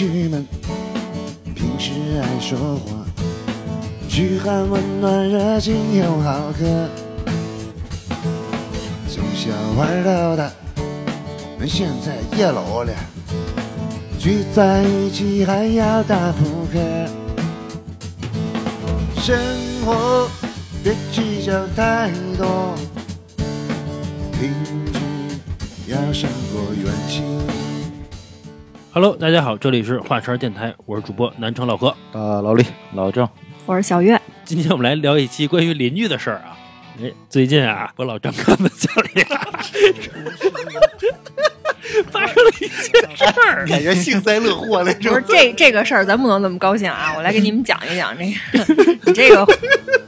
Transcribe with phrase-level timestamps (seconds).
[0.00, 0.46] 邻居们
[1.54, 1.92] 平时
[2.22, 3.04] 爱说话，
[4.08, 6.88] 嘘寒问暖，热情又好客，
[9.10, 10.50] 从小玩到大，
[11.58, 12.90] 们现在也老了，
[14.18, 16.78] 聚在一起还要打扑克。
[19.20, 19.38] 生
[19.84, 20.30] 活
[20.82, 22.74] 别计较太多，
[24.32, 24.50] 平
[24.94, 27.59] 均要胜过远近。
[28.92, 31.90] Hello，大家好，这里是华山电台，我是主播南城老何。
[32.10, 33.28] 啊，老李、老郑，
[33.64, 36.58] 我是小月，今天我们来聊一期关于邻居的事儿啊。
[37.00, 39.46] 哎，最近啊，我老张他们家里啊，
[42.10, 43.64] 发生了一件事儿。
[43.68, 47.14] 感觉幸灾乐祸那不是这这个事儿，咱不能那么高兴啊！
[47.16, 48.24] 我来给你们讲一讲这
[48.74, 49.46] 个， 你这个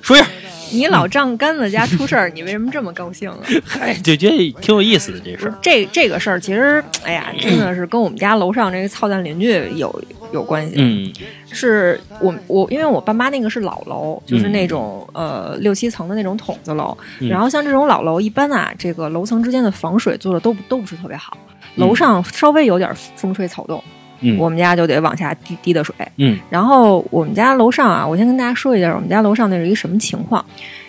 [0.01, 0.27] 说一下，
[0.73, 3.39] 你老丈杆子家出事儿， 你为什么这么高兴啊？
[3.65, 5.55] 嗨，就觉得挺有意思的这事儿。
[5.63, 10.03] 这这个事儿其实，哎呀，真的是跟我们家楼上这个操蛋邻居有
[10.33, 10.75] 有关系。
[10.79, 11.13] 嗯
[11.55, 21.37] 是我我因为我爸妈那个是老楼，就是那种、呃六七层的那种筒子楼，嗯然后像这种老楼，一般啊，这个楼层之间的防水做的都不都不是特别好，
[21.77, 23.93] 嗯楼上稍微有点风吹草动，嗯
[24.39, 25.95] 我们家就得往下滴滴的水。
[26.17, 30.45] 嗯然后我们家楼上啊，我先跟大家说一下，我们家楼上那是一个什么情况，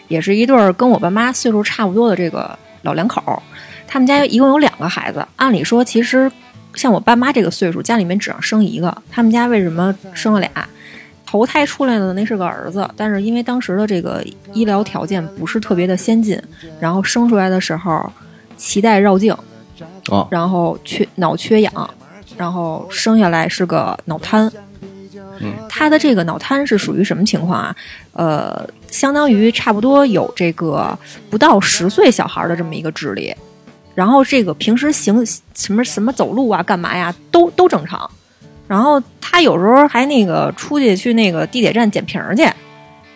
[0.07, 3.41] 也是一对儿跟我爸妈岁数差不多的这个老两口儿，
[3.87, 5.25] 他们家一共有两个孩子。
[5.35, 6.31] 按理说，其实
[6.75, 10.49] 像我爸妈这个岁数，家里面只要生一个，他们家为什么生了俩？
[11.25, 14.23] 头胎出来的那是个儿子，但是因为当时的这个
[14.53, 16.39] 医疗条件不是特别的先进，
[16.79, 18.07] 然后生出来的时候
[18.55, 19.35] 脐带绕颈，
[20.09, 21.73] 哦然后缺脑缺氧，
[22.37, 24.51] 然后生下来是个脑瘫。
[25.67, 27.75] 他的这个脑瘫是属于什么情况啊？
[28.13, 30.97] 呃，相当于差不多有这个
[31.29, 33.35] 不到十岁小孩的这么一个智力，
[33.93, 38.09] 然后这个平时行什么什么走路啊、干嘛呀，都都正常。
[38.67, 42.47] 然后他有时候还那个出去去那个地铁站捡瓶儿去，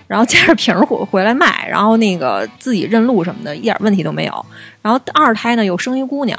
[0.07, 4.45] 然后捡着瓶儿回回来卖，然后那个自己认路什么的，一点问题都没有。
[4.81, 6.37] 然后二胎呢又生一姑娘，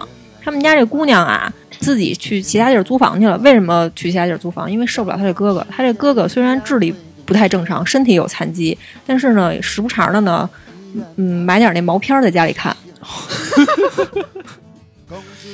[0.49, 3.37] 他们家这姑娘啊自己去其他地儿租房去了。
[3.45, 4.71] 为什么去其他地儿租房？
[4.73, 5.67] 因为受不了他这哥哥。
[5.71, 6.95] 他这哥哥虽然智力
[7.27, 8.77] 不太正常，身体有残疾，
[9.07, 10.49] 但是呢时不常的呢，
[11.17, 12.75] 嗯，买点那毛片儿在家里看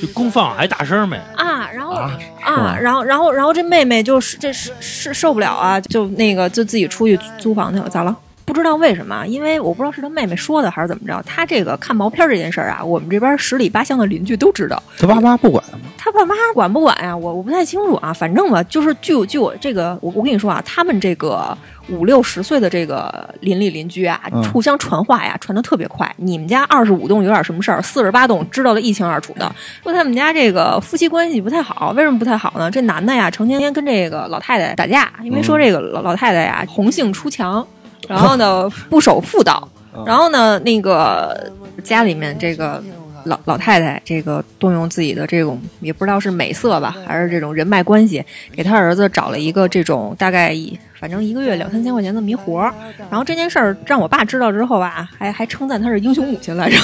[0.01, 1.17] 就公放还大声没？
[1.35, 8.17] 啊，然后啊啊，然后然后然后这妹妹就是这是是受不了啊，就那个就自己出去租房去了，咋了？
[8.55, 11.21] 不知道为什么，因为我不知道是他妹妹说的还是怎么着。
[11.27, 14.81] 他这个看毛片儿这件事儿啊，我们这边十里八乡的邻居都知道。
[14.97, 15.81] 他爸妈不管吗？
[15.99, 17.17] 他爸妈管不管呀？
[17.17, 18.13] 我我不太清楚啊。
[18.13, 21.57] 反正吧，就是据我据我这个，我我跟你说啊，他们这个
[21.89, 26.11] 五六十岁的这个邻里邻居啊，嗯互相传话呀，传的特别快。
[26.17, 29.53] 你们家二十五栋有点什么事儿，四十八栋知道的一清二楚的。
[29.83, 32.71] 说他们家这个夫妻关系不太好，为什么不太好呢？
[32.71, 37.67] 这男的呀，成天跟这个老太太打架，因为说这个老老太太呀红杏出墙，
[38.09, 39.69] 然后呢不守妇道，
[40.07, 41.51] 然后呢那个
[41.83, 42.83] 家里面这个。
[43.27, 48.23] 老老太太这个动用自己的这种也不知道是美色吧，还是这种人脉关系，
[48.53, 52.75] 给他儿子找了一个这种大概一反正一个月两三千块钱的迷活儿。
[53.11, 56.77] 然后这件事儿让我爸知道之后吧，还还称赞他是英雄母亲来着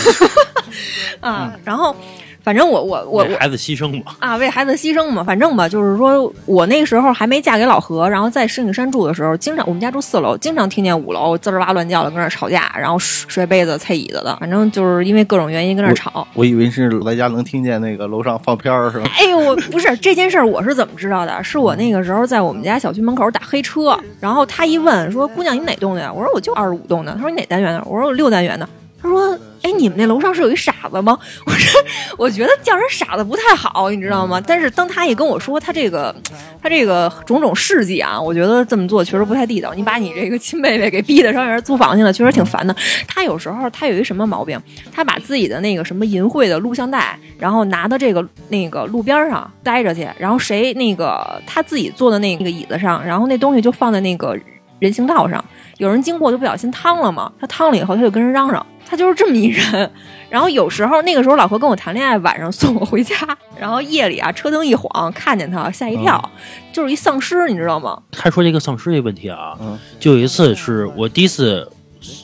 [1.20, 1.52] 啊。
[1.66, 1.94] 然后
[2.44, 4.12] 反正我我我我为孩子牺牲嘛。
[4.18, 16.28] 啊，为孩子牺牲嘛，反正吧，就是说我那个时候还没嫁给老何，然后在石景山住的时候，经常我们家住四楼，经常听见五楼滋儿哇乱叫的跟那儿吵架，然后摔杯子、踩椅子的，反正就是因为各种原因跟那儿吵。
[16.34, 19.10] 我以为是在家能听见那个楼上放片儿是吧？
[19.18, 21.42] 哎呦，我不是这件事儿，我是怎么知道的？
[21.42, 28.68] 是我那个时候在我们家小区门口打黑车，然后他一问说：“姑娘，你哪栋的呀？”我说：“我就二十五栋的。”他说：“你哪单元的？”我说：“我六单元的。”
[29.04, 31.82] 他说：“哎，你们那楼上是有一傻子吗？”我说
[32.16, 36.14] ：“我觉得叫人傻子不太好，你知道吗？”但是当他一跟我说他这个
[36.62, 39.74] 他这个种种事迹啊，我觉得这么做确实不太地道。
[39.74, 42.74] 你把你这个亲妹妹给逼得上人租房去了，确实挺烦的。
[43.06, 44.58] 他有时候他有一什么毛病？
[44.90, 54.34] 他把自己的那个什么淫秽的录像带，然后拿到这个那个路边上待着去，然后谁那个他自己坐的那个椅子上，然后那东西就放在那个
[54.78, 55.44] 人行道上，
[55.76, 59.90] 有人经过就不小心趟了嘛，他趟了以后他就跟人嚷嚷，他就是这么一人。
[60.30, 63.16] 然后有时候那个时候老何跟我谈恋爱，晚上送我回家，
[63.58, 66.30] 然后夜里啊车灯一晃看见他吓一跳，
[66.72, 68.00] 就是一丧尸，你知道吗？
[68.16, 71.68] 还说这个丧尸这个问题啊，嗯就有一次是我第一次，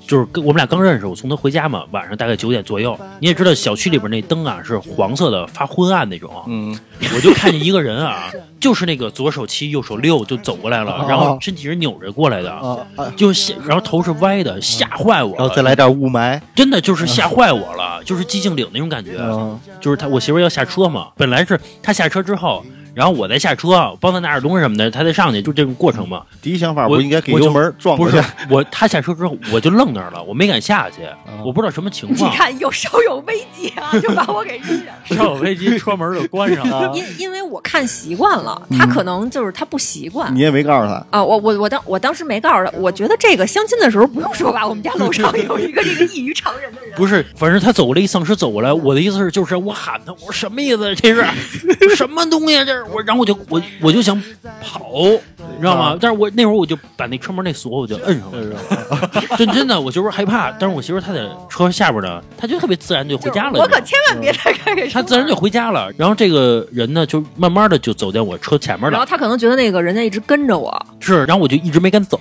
[0.06, 2.98] 就是跟我们俩刚认识，我送他回家嘛，晚上大概九点左右。
[3.20, 6.30] 你也知道小区里边那灯啊是黄色的，发昏暗那种。
[6.46, 6.78] 嗯，
[7.14, 15.36] 我就看见一个人啊，就是那个左手七右手六就走过来了，哦然后身体是扭着过来的，啊啊，就吓，然后头是歪的，吓坏我了。
[15.38, 19.16] 然后再来点雾霾，真的就是吓坏我了，就是寂静岭那种感觉。
[19.18, 26.22] 嗯就是他，我媳妇要下车嘛，本来是她下车之后，然后我再下车帮他拿点东西什么的，他再上去，就这个过程嘛。
[26.42, 28.22] 第一想法我不应该给油门撞不是？
[28.48, 31.02] 我，他下车之后我就愣那儿了，我没敢下去，
[31.44, 32.36] 我不知道什么情况你。
[32.36, 34.86] 看有稍有危机啊，就把我给扔下。
[35.14, 36.92] 稍有危机，车门就关上了。
[36.94, 40.40] 因因为我看习惯了，他可能就是他不习惯你。
[40.40, 46.96] 也没告诉他，啊，我我我当我当时没告诉他，我觉得这个相亲的时候不用说吧，我们家楼上 有一个这个异于常人的人。
[46.96, 50.94] 不是，反正他走过来，一丧尸走过来，我的意思是，就是我喊他，我说什么意思？
[50.94, 51.24] 这是
[51.94, 52.64] 什么东西啊？
[52.64, 54.20] 这是我，然后我就我我就想
[54.62, 54.90] 跑，
[55.36, 55.96] 你知道吗？
[56.00, 58.56] 但是我那会儿我就把那车门那锁我就摁上了，
[59.36, 60.50] 真真的，我就是害怕。
[60.52, 63.58] 但是我媳妇她在车下边呢，她就特别自然就回家了。
[63.60, 65.90] 我可千万别再开始说道吗她自然就回家了。
[65.96, 72.20] 然后这个人呢，就慢慢的就走在我车前面了，然后他可能觉得那个人家一直跟着我，是，然后我就一直没敢走，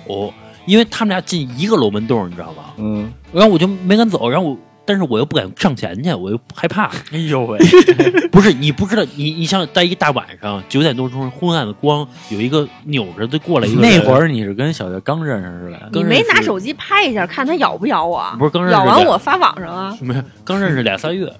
[0.66, 2.64] 因为他们俩进一个楼门洞，你知道吗？
[2.78, 4.56] 嗯，然后我就没敢走，然后我。
[4.90, 6.86] 但是我又不敢上前去，我又害怕。
[7.12, 7.56] 哎呦喂，
[8.32, 15.88] 不是你不知道，你你想在一大晚上九点多钟昏暗的光，有一个扭着的过来一个那会儿你是跟小月刚认识是吧？
[15.92, 18.34] 你没拿手机拍一下，看他咬不咬我？
[18.36, 19.96] 不是刚认识咬完我发网上啊。
[20.00, 21.32] 没有刚认识俩仨月，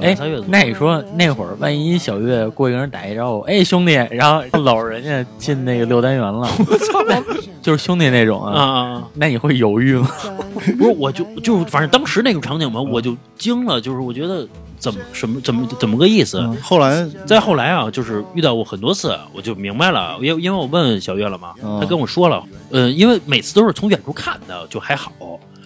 [0.00, 0.16] 哎
[0.48, 7.04] 那你说那会儿万一小月过一个人打一招呼，哎兄弟，然后搂着人家进那个六单元了，我操
[7.62, 9.08] 就是兄弟那种啊啊！
[9.14, 10.08] 那你会犹豫吗？
[10.54, 14.46] 不是，我就就是反正当时那个场景嘛，我就惊了，就是我觉得
[14.78, 16.40] 怎么什么怎么怎么个意思？
[16.62, 25.12] 后来再后来啊，就是遇到过很多次，我就明白了，因为因为我问小月了嘛，嗯她跟我说了，呃，因为每次都是从远处看的，就还好。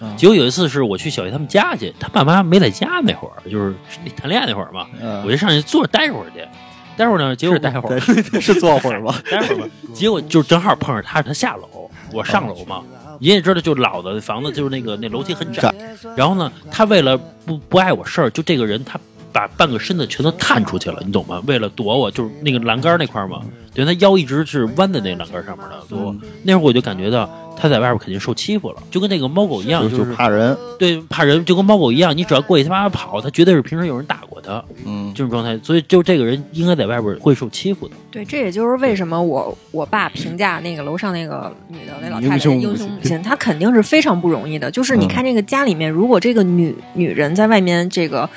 [0.03, 3.73] 嗯结果有一次是我去小姨他们家去，他爸妈没在家那会儿，就是
[4.15, 6.45] 谈恋爱那会儿嘛，嗯我就上去坐着待会儿去。
[6.95, 7.99] 待会儿呢，结果待会儿，
[8.39, 9.65] 是坐会儿吧， 待会儿吧，
[9.95, 12.83] 结果就正好碰上他，他下楼，我上楼嘛。
[13.19, 15.73] 你也知道，就老的房子，就是那个那楼梯很窄。
[16.15, 18.99] 然后呢，他为了不不碍我事儿，就这个人他
[19.33, 21.41] 把半个身子全都探出去了，你懂吗？
[21.47, 23.41] 为了躲我，就是那个栏杆那块儿嘛，
[23.73, 25.97] 等于他腰一直是弯在那栏杆上面的。
[25.97, 26.15] 我。
[26.43, 37.95] 那会儿我就感觉到他在外边肯定受欺负了，就跟那个猫狗一样，就就是怕人，对怕人，就跟猫狗一样，你只要过去他妈跑，他绝对是平时有人打过他嗯，这种状态，所以就这个人应该在外边会受欺负的。
[38.11, 44.69] 对，这也就是为什么我我爸评价那个楼上那个女的那老太太英雄英雄母亲，她肯定是非常不容易的。
[44.69, 48.29] 就是你嗯看这个家里面，如果这个女女人在外面这个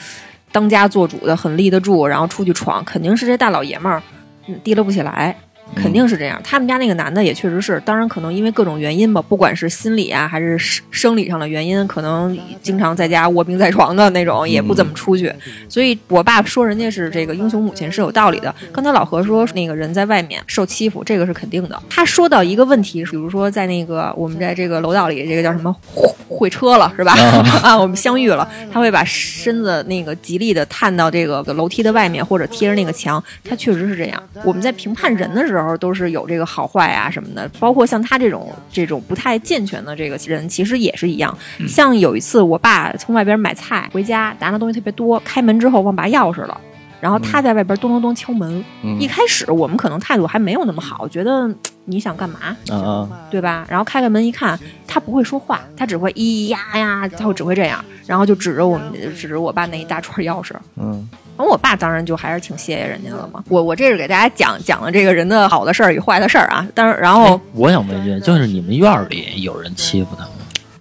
[0.53, 4.03] 当家做主的很立得住，然后出去闯，肯定是这大老爷们儿
[4.47, 5.37] 嗯提了不起来。
[5.75, 15.33] 肯定是这样，他们家那个男的也确实是，当然可能因为各种原因吧，不管是心理啊还是生生理上的原因，可能经常在家卧病在床的那种，也不怎么出去。
[15.69, 18.55] 所以我爸说人家是这个英雄母亲是有道理的。
[18.73, 21.83] 刚才老何说那个人在外面受欺负，这个是肯定的。
[21.91, 27.13] 他说到一个问题，比如说在那个我们在这个楼道里，这个叫什么会会车了是吧？
[27.63, 34.23] 啊，我们相遇了，他会把身子那个极力的探到这个楼梯的外面，或者贴着那个墙，他确实是这样。
[34.45, 41.37] 我们在评判人的时候都是有这个好坏啊什么的，包括像他这种这种不太健全的这个人，其实也是一样。
[41.69, 46.61] 像有一次我爸从外边买菜回家，拿的东西特别多，开门之后忘拔钥匙了。
[47.01, 51.49] 然后他在外边咚咚咚敲门，嗯一开始我们可能态度还没有那么好，觉得
[51.89, 53.65] 你想干嘛，啊啊，对吧？
[53.69, 54.59] 然后开开门一看，
[54.89, 60.53] 他不会说话，他只会咿呀呀，他会只会这样，然后就指着我们，指着我爸那一大串钥匙。
[60.77, 63.45] 嗯，然后我爸当然就还是挺谢谢人家的嘛。
[63.49, 66.67] 我我这是给大家讲讲了这个人的好的事儿与坏的事儿啊。
[66.75, 70.31] 但是，然后哎我想问一句，就是你们院儿里有人欺负他吗？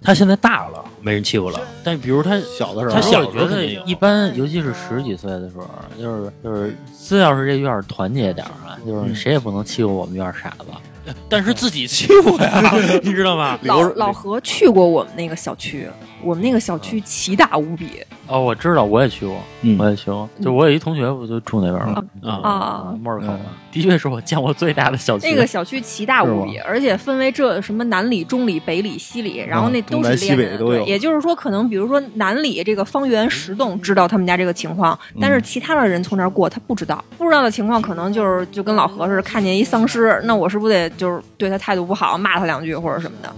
[0.02, 1.60] 他现在大了，没人欺负了。
[1.84, 10.66] 但比如他小的时候他小我觉得时候肯定有一般，尤其是十几岁的时候，就是就是，只要是这院团结点儿啊，就是谁也不能欺负我们院傻子。
[11.30, 12.60] 但是自己欺负呀，
[13.04, 13.56] 你知道吗？
[13.62, 15.88] 老老何去过我们那个小区，
[16.20, 20.28] 我们那个小区奇大无比哦，我知道，我也去过，嗯我也去过。
[20.40, 22.04] 就我有一同学，不就住那边吗？
[22.22, 22.94] 啊，啊。
[23.02, 23.40] 莫尔口嘛，
[23.70, 25.30] 的确是我见过最大的小区。
[25.30, 30.52] 那个小区奇大无比，而且分为这什么南里、中里、北里、西里，然后那都是东南西连的。
[30.52, 43.32] 北都有对，也就是说，可能比如说南里这个方圆十栋知道他们家这个情况，但是其他的人从那儿过他不知道，不知道的情况可能就是就跟老何似的，看见一丧尸，那我是不是得就是对他态度不好，骂他两句或者什么的？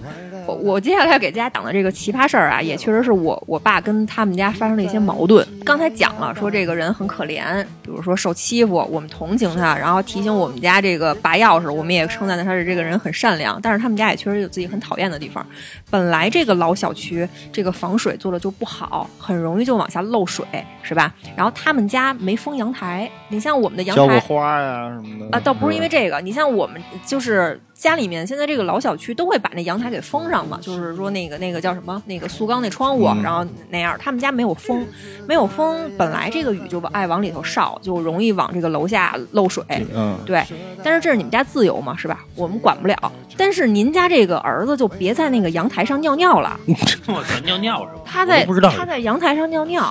[0.47, 5.45] 我我接下来给大家讲的这个奇葩事儿啊，也确实是我我爸跟他们家发生了一些矛盾。
[5.65, 13.59] 刚才讲了，说这个人很可怜，比如说受欺负，我们同情他，然后提醒我们家这个拔钥匙，我们也称赞他是这个人很善良。
[13.61, 15.45] 但是他们家也确实有自己很讨厌的地方。
[15.91, 20.45] 本来这个老小区这个防水做的就不好，很容易就往下漏水，
[20.81, 21.13] 是吧？
[21.35, 34.79] 然后他们家没封阳台，你像我们的阳浇个台花呀什么的啊，倒不是因为这个，你像我们就是家里面现在这个老小区都会把那阳台给封上嘛，就是说那个那个叫什么那个塑钢那窗户，嗯然后那样，他们家没有封。
[34.79, 34.87] 风，
[35.27, 39.63] 没有风，本来这个雨就爱往里头烧，就容易往这个楼下漏水。
[39.95, 40.43] 嗯，对，
[40.83, 42.25] 但是这是你们家自由嘛，是吧？
[42.35, 43.11] 我们管不了。
[43.39, 46.59] 但是您家这个儿子就别在那个阳台上尿尿了，
[47.07, 48.01] 我操，尿尿是吧？
[48.05, 49.81] 他在不知道他在阳台上尿尿，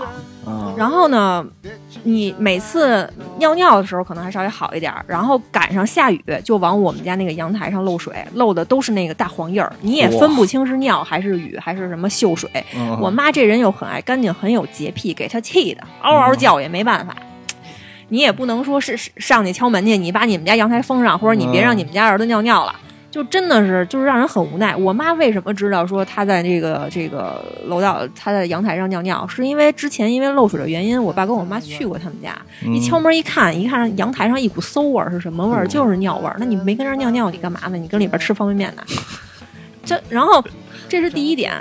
[0.44, 1.42] 啊，然后呢，
[2.02, 12.50] 你每次尿尿的时候可能还稍微好一点儿，然后赶上下雨就往我们家那个阳台上漏水，漏的都是那个大黄印儿，你也分不清是尿还是雨还是什么锈水。
[12.76, 15.82] 嗯我妈这人又很爱干净，很有洁癖，给她气的。
[16.02, 17.16] 嗷嗷叫也没办法。
[18.10, 22.74] 你也不能说是是上去敲门去，你把你们家阳台封上，或者你别让你们家儿子尿尿了。
[23.10, 24.76] 就真的是，就是让人很无奈。
[24.76, 32.36] 我妈为什么知道说她在这个这个楼道，她在阳台上尿尿，是因为之前因为漏水的原因，我爸跟我妈去过他们家，
[32.66, 35.66] 一敲门一看，一看阳台上一股馊味儿，是什么味儿？
[35.66, 36.36] 就是尿味儿。
[36.38, 37.78] 那你没跟这尿尿，你干嘛呢？
[37.78, 38.82] 你跟里边吃方便面呢？
[39.84, 40.44] 这，然后
[40.88, 41.54] 这是第一点。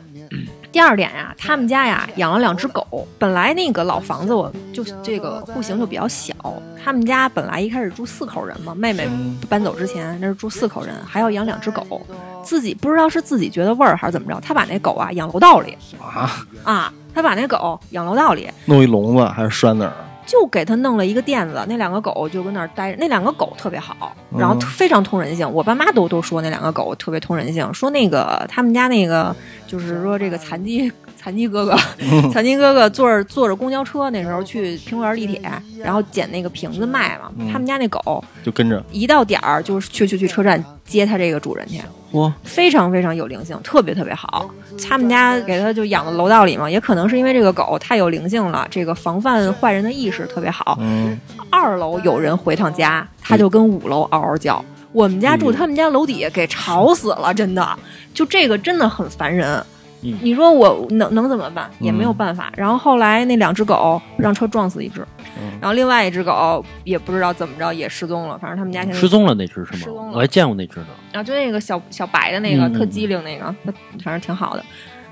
[0.78, 3.08] 第二点呀，他们家呀养了两只狗。
[3.18, 6.36] 本来那个老房子，我就这个户型就比较小。
[6.84, 9.10] 他们家本来一开始住四口人嘛，妹妹
[9.50, 12.06] 搬走之前那是住四口人，还要养两只狗。
[12.44, 19.94] 自己不知道是自己觉得味儿还是怎么着，他把那狗啊养楼道里啊，啊，他把那狗养楼道里，弄一笼子还是拴那儿？
[20.28, 22.98] 就给他弄了一个垫子，那两个狗就跟那儿待着。
[23.00, 25.52] 那两个狗特别好，然后嗯非常通人性。
[25.52, 30.92] 我爸妈都都说那两个狗特别通人性，说那个他们家那个就是说这个残疾
[31.28, 31.76] 残疾哥哥，
[32.32, 35.42] 残疾哥哥坐着坐着公交车，那时候去平园地铁，
[35.84, 37.30] 然后捡那个瓶子卖嘛。
[37.38, 41.82] 嗯他们家那狗就跟着一到点儿就是去去去车站接他这个主人去，
[42.12, 44.50] 哇，非常非常有灵性，特别特别好。
[44.88, 50.78] 他们家给他就养到楼道里嘛，也可能是因为这个狗太有灵性了，这个防范坏人的意识特别好。
[50.80, 51.20] 嗯，
[51.50, 54.64] 二楼有人回趟家，他就跟五楼嗷嗷叫。
[54.94, 57.78] 我们家住他们家楼底下，给吵死了，真的，
[58.14, 59.62] 就这个真的很烦人。
[60.04, 61.70] 嗯你说我能能怎么办？
[61.80, 62.52] 也没有办法。
[62.56, 65.02] 然后后来那两只狗让车撞死一只，
[65.40, 69.96] 嗯然后另外一只狗也不知道怎么着也失踪了，反正他们家现在失踪了那只是吗失踪？
[70.08, 70.88] 了我还见过那只呢。
[71.12, 73.72] 然后就那个小小白的那个、特机灵那个，那
[74.04, 74.64] 反正挺好的。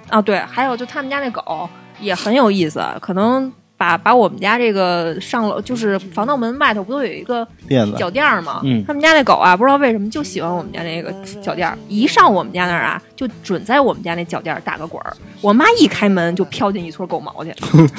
[0.09, 1.67] 啊，对，还有就他们家那狗
[1.99, 8.61] 也很有意思，可能把把我们家这个上楼就是防盗门外头不都有一个垫子脚垫儿吗？
[8.63, 15.15] 嗯他们家那狗啊，不知道为什么就喜欢我们家那个脚垫儿，一上我们家那儿啊，就准在我们家那脚垫儿打个滚儿。
[15.41, 17.53] 我妈一开门就飘进一撮狗毛去。
[17.73, 17.89] 嗯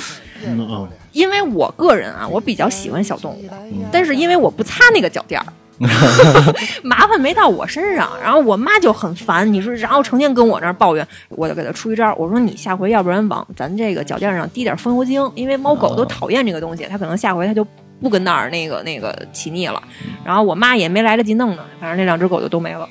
[0.47, 3.45] 嗯，因为我个人啊，我比较喜欢小动物，
[3.91, 5.47] 但是因为我不擦那个脚垫儿，
[6.83, 8.11] 麻烦没到我身上。
[8.23, 17.67] 然后我妈就很烦，你说，然后成天跟我那儿抱怨，我就给她出一招，我说你下回要不然往咱这个脚垫上滴点风油精，因为猫狗都讨厌这个东西，它可能下回它就
[18.01, 19.83] 不跟那儿那个那个起腻了。
[20.25, 22.89] 然后我妈也没来得及弄呢，反正那两只狗就都没了。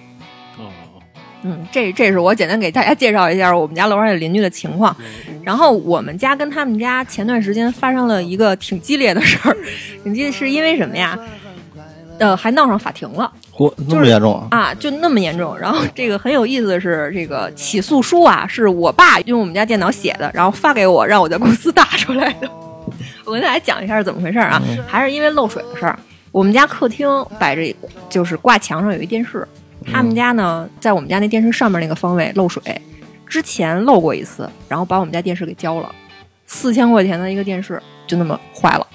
[0.58, 0.70] 哦，
[1.44, 4.96] 嗯，这这是我简单给大家介绍一下我们家楼上的邻居的情况。
[5.44, 9.56] 然后我们家跟他们家前段时间发生了一个挺激烈的事儿，
[10.04, 11.18] 挺激烈是因为什么呀？
[12.19, 14.48] 呃，还闹上法庭了嚯，那么严重啊？
[14.51, 15.57] 啊，就那么严重。
[15.57, 22.50] 然后这个很有意思的是，这个起诉书啊，是我爸用我们家电脑写的，然后发给我，让我在公司打出来的。
[23.25, 25.98] 我跟大家讲一下是怎么回事啊，还是因为漏水的事儿。
[26.31, 27.07] 我们家客厅
[27.39, 27.75] 摆着，
[28.10, 29.48] 就是挂墙上有一电视，
[29.91, 32.62] 他们家呢，在我们家那电视上面那个方位漏水，
[33.25, 35.89] 之前漏过一次，然后把我们家电视给浇了，
[36.45, 38.86] 四千块钱的一个电视就那么坏了。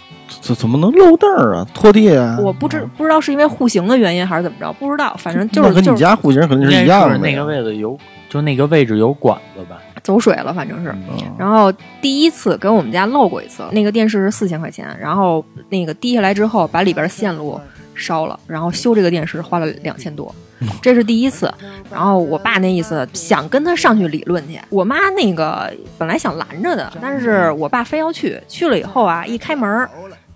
[0.40, 1.66] 这怎么能漏凳儿啊？
[1.74, 2.38] 拖地啊？
[2.40, 9.78] 我不知不知道是因为户型的原因还是怎么着，不知道，反正就是跟你家户型肯定是一样的那个位置有，就那个位置有管子吧？
[10.02, 10.90] 走水了，反正是。
[10.90, 17.58] 嗯然后第一次跟我们家漏过一次，那个电视是四千块钱，然后那个滴下来之后，把里边的线路
[17.94, 20.34] 烧了，然后修这个电视花了两千多，
[20.80, 21.52] 这是第一次。
[21.90, 29.90] 然后我爸那意思想跟他上去理论去，我妈那个本来想拦着的，但是我爸非要去，去了以后啊，一开门儿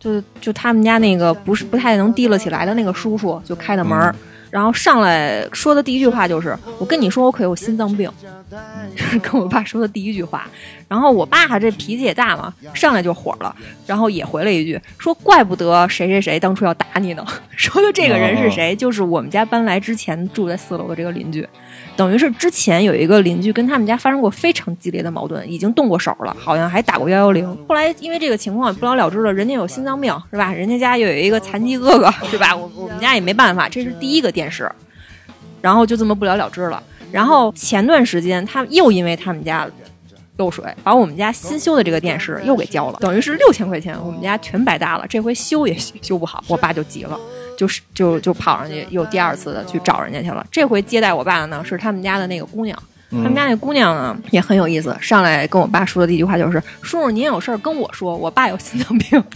[0.04, 4.14] 就就他们家那个不是不太能提了起来的那个叔叔就开的门儿。
[4.50, 8.08] 然后上来说的第一句话就是：“我跟你说，我可有心脏病。”
[8.94, 10.48] 这是跟我爸说的第一句话。
[10.86, 13.52] 然后我爸这脾气也大嘛，上来就火了，
[13.84, 17.26] 然后也回了一句说：“怪不得谁谁谁当初要打你呢。
[17.56, 18.76] ”说的这个人是谁？
[18.76, 21.44] 就是我们家搬来之前住在四楼的这个邻居，
[21.96, 27.46] 等于是之前有一个邻居跟他们家发生过非常激烈的矛盾，已经动过手了，好像还打过幺幺零。
[27.68, 30.52] 后来因为这个情况不了了之了，人家有心脏病是吧？
[30.52, 32.54] 人家家又有一个残疾哥哥是吧？
[32.54, 34.70] 我我们家也没办法，这是第一个电视，
[35.60, 36.82] 然后就这么不了了之了。
[37.12, 39.68] 然后前段时间他又因为他们家
[40.38, 45.06] 漏水，把我们家新修的这个电视又给交了，等于是六千块钱，我们家全白搭了。
[45.08, 47.16] 这回修也修不好，我爸就急了。
[47.56, 50.46] 就是就就跑上去又第二次的去找人家去了。
[50.50, 52.76] 这回接待我爸的呢是他们家的那个姑娘，
[53.10, 59.22] 嗯他们家那姑娘呢也很有意思，上来跟我爸说的第一句话就是：“叔叔，您有事儿跟我说，我爸有心脏病。”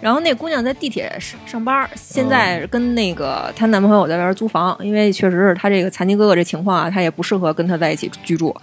[0.00, 8.54] 然后那姑娘在地铁上上班，现在跟那个她男朋友在外边租房，因为确实是她这个残疾哥哥这情况啊，她也不适合跟他在一起居住。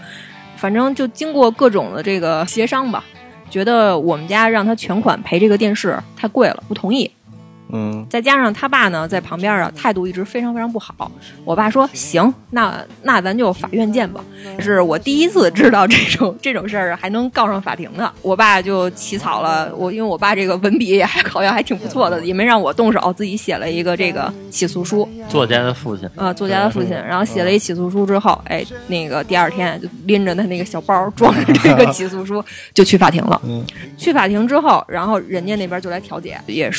[0.58, 3.02] 反正就经过各种的这个协商吧，
[3.50, 7.10] 觉得我们家让他全款赔这个电视太贵了，不同意。
[7.72, 11.12] 嗯再加上他爸呢在旁边啊，态度一直非常非常不好。
[11.46, 14.24] 我爸说行，那那咱就法院见吧。
[14.60, 18.12] 是我第一次知道这种 这种事儿还能告上法庭的。
[18.22, 25.08] 我爸就起草了，我因为我爸这个文笔也还好像还挺不错的，也没让我动手，自己写了一个这个起诉书。
[25.28, 33.40] 作家的父亲，呃，作家的父亲，然后写了一起诉书之后，哎，那个第二天就拎着他那个小包，装着这个起诉书就去法庭了。
[33.46, 33.64] 嗯
[33.98, 36.72] 去法庭之后，然后人家那边就来调解，也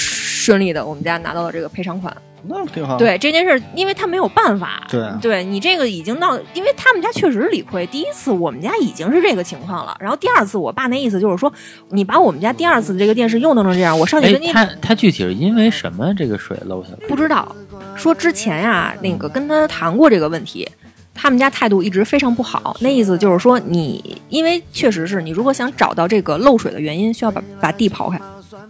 [0.50, 2.14] 顺利的，我们家拿到了这个赔偿款。
[2.42, 2.96] 那挺好。
[2.96, 7.86] 对这件事儿，因为他没有办法，对啊你这个已经到，因为他们家确实理亏。
[7.88, 11.52] 第一次我们家已经是这个情况了，然后第二次我爸那意思就是说，
[11.90, 17.06] 你把我们家第二次这个电视又弄成这样，我上去哎跟你，他他具体是因为什么这个水漏下来？
[17.06, 17.54] 不知道，
[17.94, 20.66] 说之前呀、那个跟他谈过这个问题，
[21.14, 22.74] 他们家态度一直非常不好。
[22.80, 28.18] 那意思就是说你，因为确实是你如果想找到这个漏水的原因，需要把把地刨开，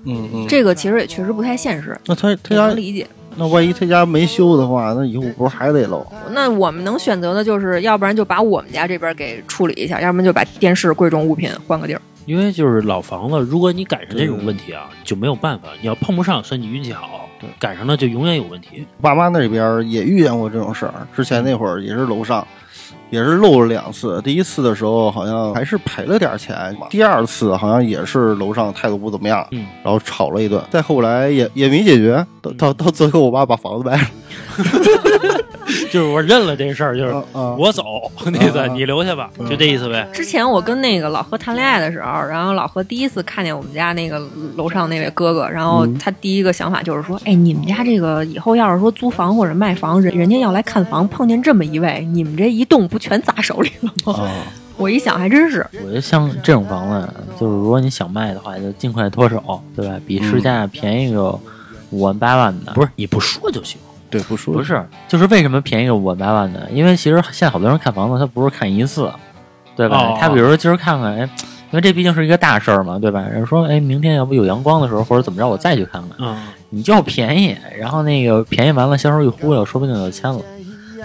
[0.05, 3.07] 嗯嗯，这个其实也确实不太现实，那他他能理解。
[3.37, 6.05] 那万一他家没修的话，那以后不是还得漏？
[6.31, 12.03] 那我们能选择的就是，要不然就把我们家这边给处理一下，要不然就把电视、贵重物品换个地儿。
[12.27, 15.69] 因为就是老房子，如果你赶上这种问题啊，就没有办法。
[15.81, 17.29] 你要碰不上，算你运气好；
[17.59, 18.85] 赶上了就永远有问题。
[19.01, 20.93] 爸妈那边也遇见过这种事儿。
[21.17, 22.47] 之前那会儿也是楼上，
[23.11, 24.21] 也是漏了两次。
[24.23, 30.63] 第一次的时候好像还是赔了点钱，第二次好像也是楼上态度不怎么样，嗯，然后吵了一顿。
[30.71, 34.09] 再后来也也没解决，到到到最后我爸把房子卖了。
[35.91, 37.15] 就是我认了这事儿，就是
[37.57, 37.85] 我走，
[38.27, 40.07] 那意思啊你留下吧，就这意思呗。
[40.13, 44.21] 之前我跟那个老何谈恋爱的时候，然后老何第一次看见我们家那个
[44.57, 54.31] 楼上那位哥哥，然后他第一个想法就是说：“哎，你们家这个以后要是说租房或者卖房，人人家要来看房，碰见这么一位，你们这一栋不全砸手里了吗？”啊，
[54.77, 55.67] 我一想，还真是。
[55.83, 59.95] 我觉得像这种房子，就是如果你想卖的话，就尽快脱手，对吧？
[60.07, 61.39] 比市价便宜个
[61.91, 62.73] 五万八万的。
[62.73, 63.79] 不是你不说就行。
[64.11, 66.61] 对，不说不是，就是为什么便宜个五万八万呢？
[66.73, 69.11] 因为其实现在好多人看房子，他不是看一次，
[69.77, 69.97] 对吧？
[69.99, 71.21] 哦他比如说今儿看看，哎，
[71.71, 73.21] 因为这毕竟是一个大事儿嘛，对吧？
[73.21, 76.11] 人说，哎，明天要不有阳光的时候，或者怎么着，我再去看看。
[76.19, 76.37] 嗯
[76.73, 80.41] 你就便宜，然后那个便宜完了，销售一忽悠，说不定就签了，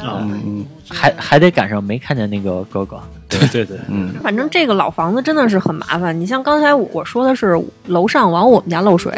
[0.03, 3.01] 嗯还还得赶上没看见那个哥哥。
[3.27, 6.17] 对对对，嗯反正这个老房子真的是很麻烦。
[6.21, 9.11] 你像刚才我说的是楼上往我们家漏水，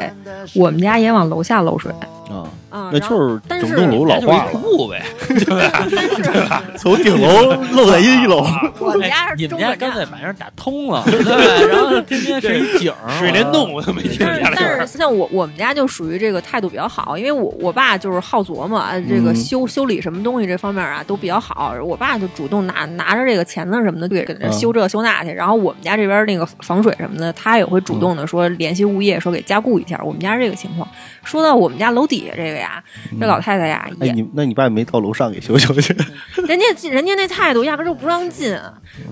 [0.56, 1.92] 我们家也往楼下漏水
[2.30, 2.90] 啊，啊。
[2.92, 5.88] 那然后就是但是整栋楼老化了，户呗， 对吧？
[5.90, 6.64] 对吧？
[6.78, 8.46] 从顶楼漏在一楼。
[8.80, 9.80] 我们家是你们是中转站。
[9.80, 11.68] 家干脆把人打通了， 对吧？
[11.68, 21.74] 然后天天是一景， 水帘洞我都没听但是见但是像我我们家就属于这个态度比较好，因为我我爸就是好琢磨，啊这个嗯修、修理什么东西这方面啊都比较好。
[21.84, 25.32] 我爸就主动拿拿着这个钳子什么的，对，给修这修那去。
[25.32, 30.00] 然后我们家这边那个防水什么的，他也会主动的说联系物业说给加固一下。
[30.04, 30.88] 我们家是这个情况。
[31.24, 32.82] 说到我们家楼底下这个呀，
[33.20, 35.94] 这老太太呀哎，也你那你爸没到楼上给修修去？
[36.48, 38.52] 人家人家那态度压根就不让进。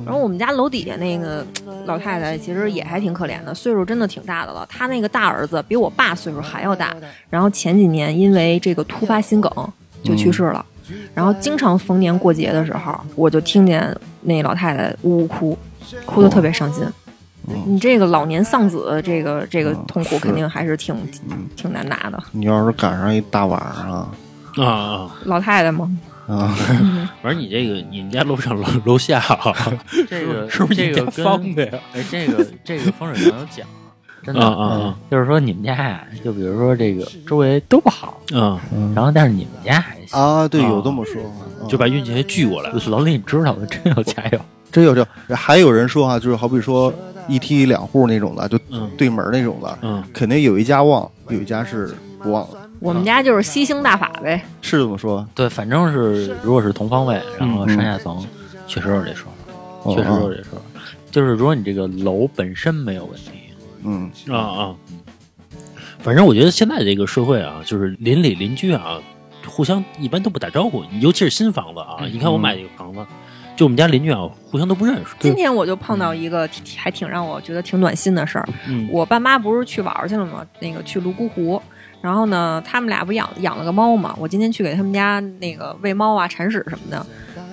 [0.03, 1.45] 然后我们家楼底下那个
[1.85, 4.65] 老太太其实也还挺可怜的，岁数真的挺大的了。
[4.67, 6.95] 她那个大儿子比我爸岁数还要大，
[7.29, 9.51] 然后前几年因为这个突发心梗
[10.03, 10.65] 就去世了。
[11.13, 15.57] 然后经常逢年过节的时候，我就听见那老太太呜呜哭，
[16.05, 16.83] 哭得特别伤心。
[17.65, 20.95] 你这个老年丧子，这个这个痛苦肯定还是挺
[21.55, 22.23] 挺难拿的。
[22.31, 25.15] 你要是赶上一大晚上啊！
[25.25, 25.89] 老太太吗，
[26.27, 26.55] 啊，
[27.21, 29.53] 反正你这个你们家楼上楼楼下啊，
[30.09, 31.79] 这个是不是这个方的呀？
[31.93, 33.67] 哎，这个这个风水上有讲，
[34.23, 38.59] 真的啊就是说你们家呀，就比如说这个周围都不好，啊！
[38.95, 40.19] 然后但是你们家还行。
[40.19, 42.71] 啊，对，啊有这么说，啊就把运气还聚过来。
[42.87, 44.39] 老李，你知道的，真有家有。
[44.75, 46.93] 真有这，还有人说哈、就是好比说
[47.29, 54.43] 一梯两户那种的，就嗯对门那种的，嗯，肯定有一家旺，有一家是不旺的，我们家就是吸星大法呗。
[54.61, 55.25] 是这么说？
[55.33, 58.21] 对，反正是如果是同方位，然后嗯上下层，
[58.67, 60.81] 确实有这说法，哦确实有这说法。
[61.09, 63.31] 就是如果你这个楼本身没有问题，
[63.85, 64.75] 嗯，啊啊！
[65.99, 68.99] 反正我觉得现在这个社会啊，就是邻里邻居啊，
[69.47, 71.99] 互相一般都不打招呼，尤其是新房子啊。
[72.11, 72.99] 你看我买这个房子，
[73.55, 74.19] 就我们家邻居啊，
[74.51, 75.15] 互相都不认识。
[75.19, 78.47] 今天我就碰到一个还挺让我觉得挺暖心的事儿。
[78.67, 80.45] 嗯我爸妈不是去玩儿去了吗？
[80.59, 81.61] 那个去泸沽湖，
[82.01, 84.13] 然后呢，他们俩不养养了个猫嘛？
[84.19, 87.05] 我今天去给他们家那个喂猫啊、铲屎什么的。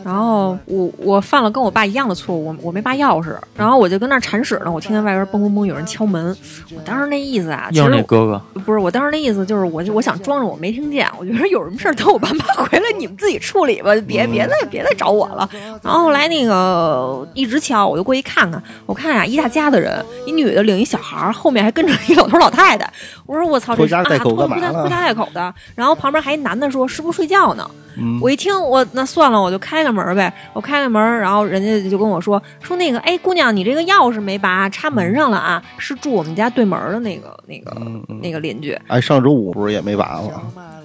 [0.05, 6.37] 然后我我犯了跟我爸一样的错误，我我没拔钥匙，然后我就跟那儿铲屎呢，我听见外边嘣嘣嘣有人敲门，
[6.75, 15.49] 我当时那意思啊，其实是那哥哥，不是我当时那意思就是我就我想装着我没听见，我觉得有什么事儿等我爸妈 回来你们自己处理吧，别别再别再找我了。
[15.83, 22.91] 然后后来那个一直敲，我就过去看看，我看呀、一大家子人，一女的领一小孩儿，后面还跟着一老头老太太。
[23.27, 25.55] 我说我操，这是啊拖家带口拖家带口的。
[25.75, 27.69] 然后旁边还一男的说是不是睡觉呢？
[27.97, 30.33] 嗯我一听，我那算了，我就开个门呗。
[30.53, 38.73] 我开开门，然后人家就跟我说说那个，哎，姑娘，你这个钥匙没拔，插门上了啊，是住我们家对门的那个那个、嗯嗯那个邻居。
[38.89, 40.43] 哎，上周五不是也没拔吗？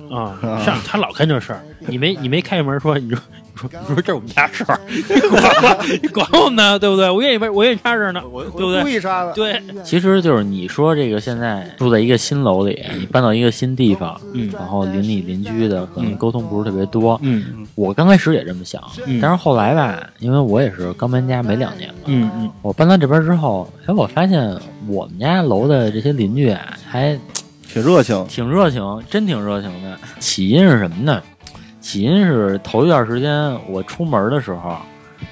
[0.09, 7.09] 啊，上他老干这事儿，你没你没开门说，你说你说你 说这是我们家事儿， 你管我你管我呢，对不对？
[7.09, 8.29] 我愿意我愿意插这儿呢，对
[8.65, 8.81] 不对？
[8.81, 9.33] 故意插的。
[9.33, 17.19] 对， 其实就是你说这个现在住在一个新楼里，你搬到一个新地方，嗯然后邻里邻居的可能沟通不是特别多。
[17.23, 24.55] 嗯我刚开始也这么想，嗯但是后来吧，因为我也是刚搬家没两年嘛，嗯嗯我搬到这边之后，哎，我发现
[24.87, 27.17] 我们家楼的这些邻居啊，还
[27.71, 28.25] 挺热情。
[28.27, 29.97] 挺热情，真挺热情的。
[30.19, 31.21] 起因是什么呢？
[31.87, 34.75] 起因是头一段时间我出门的时候，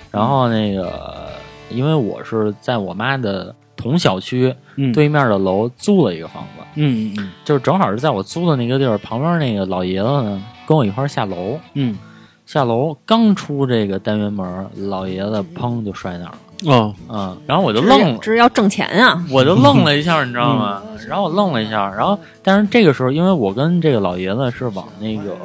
[0.10, 1.28] 然后那个
[1.70, 11.98] 因为我是在我妈的同小区嗯，对面的楼租了一个房子，嗯嗯嗯就是正好是在我租的那个地儿旁边那个老爷子呢，跟我一块儿下楼，嗯
[12.46, 18.32] 下楼刚出这个单元门，老爷子砰就摔那儿了，嗯哦嗯，然后我就愣了这。
[18.32, 19.22] 是要挣钱啊！
[19.30, 20.82] 我就愣了一下，你知道吗？
[21.08, 25.36] 然后我愣了一下，然后但是这个时候，因为我跟这个老爷子是往那个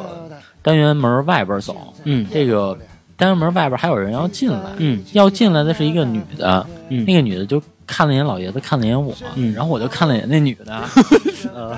[0.63, 2.27] 单元门外边走，嗯。
[2.33, 2.77] 这个
[3.17, 5.03] 单元门外边还有人要进来，嗯。
[5.13, 7.05] 要进来的是一个女的，嗯。
[7.05, 9.53] 那个女的就看了一眼老爷子，看了一眼我，嗯。
[9.55, 10.83] 然后我就看了一眼那女的，
[11.55, 11.77] 呃，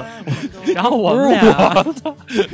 [0.74, 1.84] 然后我们俩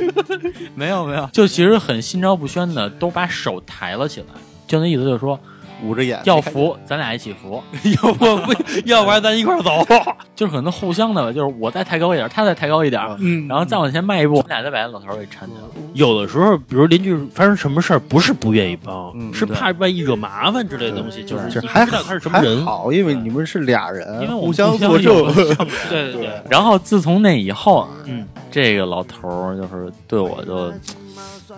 [0.77, 4.27] 没有没有，就其实很心照不宣的都把手抬了起来，
[4.67, 5.39] 就那意思就是说
[5.83, 7.63] 捂着眼，要扶，咱俩一起扶，
[8.03, 8.53] 要不不，
[8.85, 9.71] 要不然咱一块儿走。
[10.35, 15.83] 就是可能互相的吧，就是我再抬高一点，他再抬高一点，嗯然后再往前迈一步，我们俩再把老头儿给搀起来。
[15.95, 22.65] 有的时候，比如邻居发生什么事儿，不是不愿意帮，嗯是怕万一惹麻烦之类的东西，就是这还你不知道他是什么人。
[22.65, 25.35] 好，因为你们是俩人，因为互相互相作证。
[25.91, 30.73] 对对对，然后自从那以后啊，嗯这个老头儿就是对我就，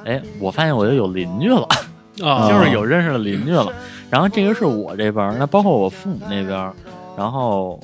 [0.05, 1.67] 哎，我发现我就有邻居了，
[2.23, 3.73] 啊，就是有认识的邻居了。
[4.11, 6.75] 然后这个是我这边儿，那包括我父母那边儿，
[7.17, 7.79] 然后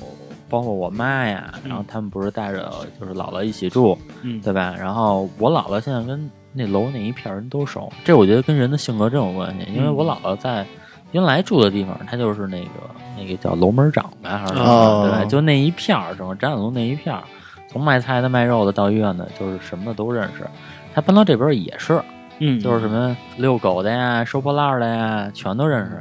[0.49, 4.75] 包括我妈呀，然后他们不是带着就是姥姥一起住，嗯对吧？
[4.77, 9.65] 然后我姥姥现在跟那楼那一片人都熟，这我觉得跟人的性格真有关系。
[9.73, 10.65] 因为我姥姥在
[11.13, 12.69] 原来住的地方，她就是那个
[13.17, 15.25] 那个叫楼门长呗，还是什么哦对吧？
[15.25, 17.23] 就那一片儿，整个展览楼那一片儿，
[17.69, 20.45] 从卖菜的、卖肉的到医院的，就是什么的都认识。
[20.93, 22.01] 她搬到这边也是，
[22.39, 25.99] 嗯，就是什么遛狗的呀、收破烂的呀，全都认识。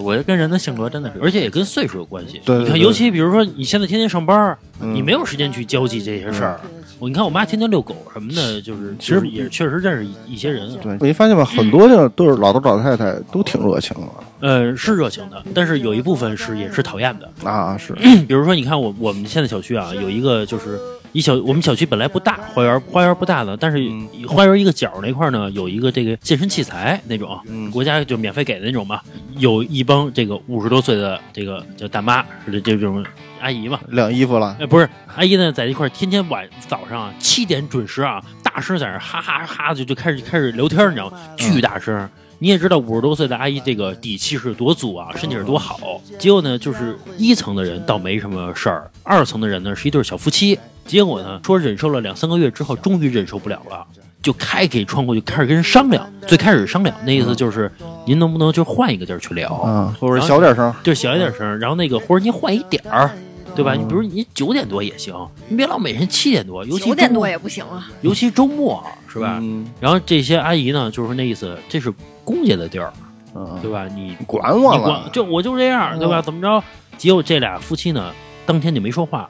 [0.00, 2.40] 我觉得跟人的性格真的是，而且也跟岁数有关系。
[2.44, 6.60] 你看，尤其比如说你现在天天上班，嗯你没有时间去交际这些事儿。
[6.98, 10.68] 我你看我妈天天遛狗什么的，就是其实也确实认识一一些人。
[10.78, 14.08] 对，你发现吧，很多的都是老头老太太都挺热情的
[14.40, 17.48] 呃，是热情的，但是有一部分是也是讨厌的。
[17.48, 17.92] 啊，是
[18.26, 20.78] 比如说，你看我我们现在小区啊，有一个就是
[21.14, 29.00] 一小我们小区本来不大，花园花园不大的，但是嗯花园一个角那块儿呢，有一个这个健身器材那种，嗯国家就免费给的那种嘛。
[29.38, 33.06] 有一帮这个五十多岁的这个叫大妈，是这这种
[33.40, 41.18] 阿姨嘛，晾衣服了，哎，不是阿姨呢，在一块儿天天晚早上啊七点准时啊，大声在那儿哈哈哈就就开始开始聊天儿，你知道吗？
[41.36, 42.08] 巨大声。
[42.40, 46.02] 你也知道五十多岁的阿姨这个底气是多足啊，身体是多好。
[46.18, 50.58] 结果呢，就是一层的人倒没什么事儿，二层的人呢是一对小夫妻。
[50.86, 53.84] 结果呢，说忍受了两三个月之后，终于忍受不了了，
[54.22, 56.06] 就开给窗户就开始跟人商量。
[56.26, 57.70] 最开始商量那意思就是，
[58.06, 59.48] 您能不能就换一个地儿去聊？
[59.54, 63.10] 啊，或者小点声，就小一点声，然后那个或者您换一点儿，
[63.54, 63.74] 对吧？
[63.74, 65.14] 你比如你九点多也行，
[65.48, 67.88] 你别老每天七点多，尤其九点多也不行啊。
[68.02, 69.38] 尤其周末是吧？
[69.40, 71.92] 嗯然后这些阿姨呢，就是那意思，这是
[72.24, 72.92] 公家的地儿，
[73.34, 73.86] 嗯，对吧？
[73.94, 76.20] 你管我你管了，就我就这样，对吧？
[76.20, 76.62] 嗯怎么着？
[76.96, 78.12] 结果这俩夫妻呢，
[78.46, 79.28] 当天就没说话。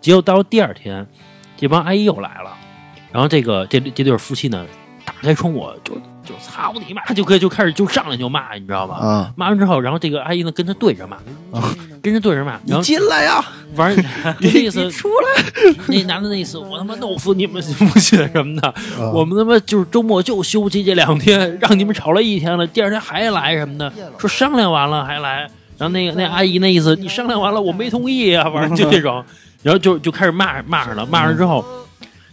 [0.00, 1.06] 结果到了第二天，
[1.56, 2.52] 这帮阿姨又来了，
[3.12, 4.64] 然后这个这这对夫妻呢，
[5.04, 8.94] 打开窗户就就操你妈，就可以就开始就上来就骂，你知道吗？
[8.96, 11.16] 啊，骂完之后，然后这个阿姨呢跟他对着骂，
[12.00, 14.02] 跟着对着骂，然后进来呀，玩儿 就
[14.40, 15.44] 那意思，出来。
[15.88, 18.74] 那男的那意思，我他妈弄死你们信不信什么的？
[19.12, 25.48] 我们他妈就是周末就休息这两天，让你们吵了一天了，第二天还来什么的，说商量完了还来。
[25.78, 29.24] 然后那个那阿姨那意思，你商量完了我没同意啊，反正就这种，
[29.62, 31.64] 然后就就开始骂骂上了，骂上之后，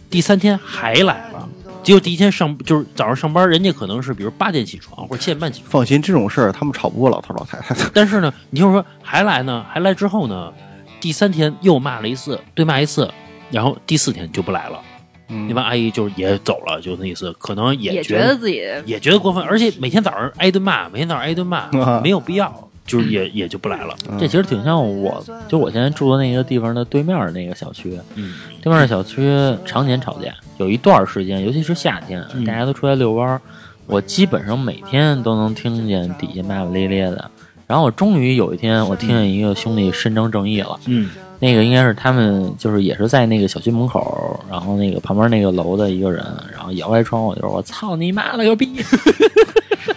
[0.08, 1.48] 第三天还来了。
[1.82, 7.90] 结果第一天上就是早上上班，人家可能是比如八点起床或者七点半起床，放心，这种事儿他们吵不过老头老太太的。
[7.94, 10.52] 但是呢，你听我说还来呢，还来之后呢，
[11.00, 13.08] 第三天又骂了一次，对骂一次，
[13.52, 14.80] 然后第四天就不来了。
[15.28, 23.94] 嗯那帮阿姨就是也走了，就那意思，可能也觉觉得自己也觉得过分，而且每天早上挨顿骂，每天早上挨顿骂，啊没有必要，就是也也就不来了。
[24.18, 29.28] 这其实挺像我，就我现在住的那个地方的对面儿那个小区，嗯对面的小区
[29.64, 33.40] 常年吵架，有一段时间，尤其是夏天，嗯大家都出来遛弯儿，
[33.86, 37.30] 我基本上每天都能听见底下骂骂咧咧的。
[37.66, 48.70] 然后我终于有一天，我听见一个兄弟伸张正义了，嗯那个应该是他们就是也是在那个小区门口，然后那个旁边那个楼的一个人，然后摇开窗户就说：“我操你妈了个逼！”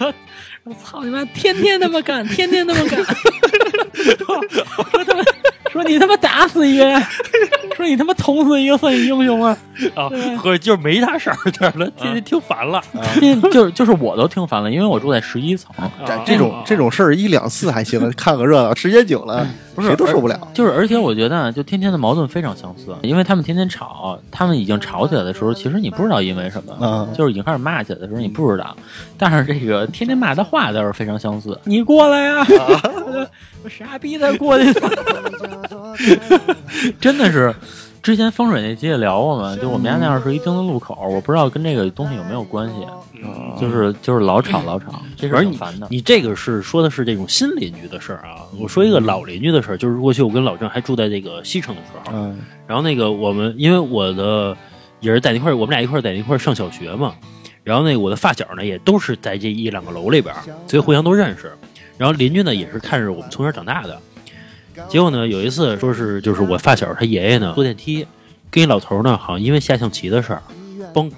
[0.70, 3.04] 我操你妈，天天那么干，天天那么干。
[4.22, 5.24] 说他妈
[5.70, 7.00] 说你他妈打死一个人，
[7.76, 9.56] 说你他妈捅死一个算你英雄啊！
[9.94, 12.82] 啊，合着就是没啥事儿这儿了，天天听烦了。
[13.14, 20.48] 天天就是就是我都听烦了，因为我住在十一层，这这种这种事儿一两次还行，看个热闹，时间久了不是谁都受不了。
[20.52, 28.76] 就是，而且我觉得啊，就天天的矛盾非常相似，因为他们天天吵，他们已经吵起来的时候，其实你不知道因为什么，嗯就是已经开始骂起来的时候，你不知道，
[29.16, 31.58] 但是这个天天骂的话倒是非常相似。
[31.64, 32.46] 你过来呀、
[33.62, 34.80] 我傻逼才过去的，
[37.00, 37.54] 真的是。
[38.02, 42.74] 之前风水那期也聊过嘛，就我们家那儿是一丁字路口，我不知道跟这个东西有没有关系，
[43.60, 45.86] 就是就是老吵老吵，这是反正你挺烦的。
[45.90, 48.40] 你这个是说的是这种新邻居的事儿啊。
[48.58, 54.56] 我说一个老邻居的事儿，就是过去我跟老郑还住在这个西城的时候，嗯然后那个我们因为我的
[55.00, 57.12] 也是在一块儿，我们俩一块儿在一块儿上小学嘛。
[57.62, 61.52] 然后那个我的发小呢，也都是在这一两个楼里边儿，所以互相都认识。
[61.98, 64.00] 然后邻居呢，也是看着我们从小长大的。
[64.88, 68.06] 结果呢，有一次说是就是我发小他爷爷呢坐电梯，
[68.50, 70.42] 跟一老头呢，好像因为下象棋的事儿，
[70.92, 71.10] 嘣。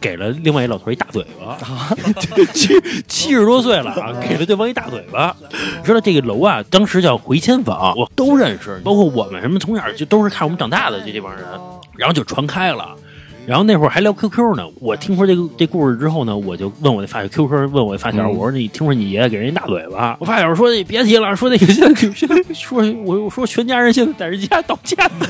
[0.00, 1.58] 给了另外一老头一大嘴巴，
[2.54, 2.68] 七
[3.08, 5.34] 七十多岁了啊，给了对方一大嘴巴。
[5.50, 11.44] 你知道这个楼啊，当时叫回迁房，我都认识，包括我们什么从小就都是看我们长大的这这帮人，
[11.96, 12.94] 然后就传开了。
[13.48, 20.14] 然后那会儿还聊 QQ 呢，我听说这个这故事之后呢，我就问我那发小 QQ，问我的发小，嗯我说你听说你爷爷给人一大嘴巴？
[20.20, 21.94] 我发小说你别提了，说那个现
[22.28, 25.26] 在 说我我说全家人现在在人家道歉呢，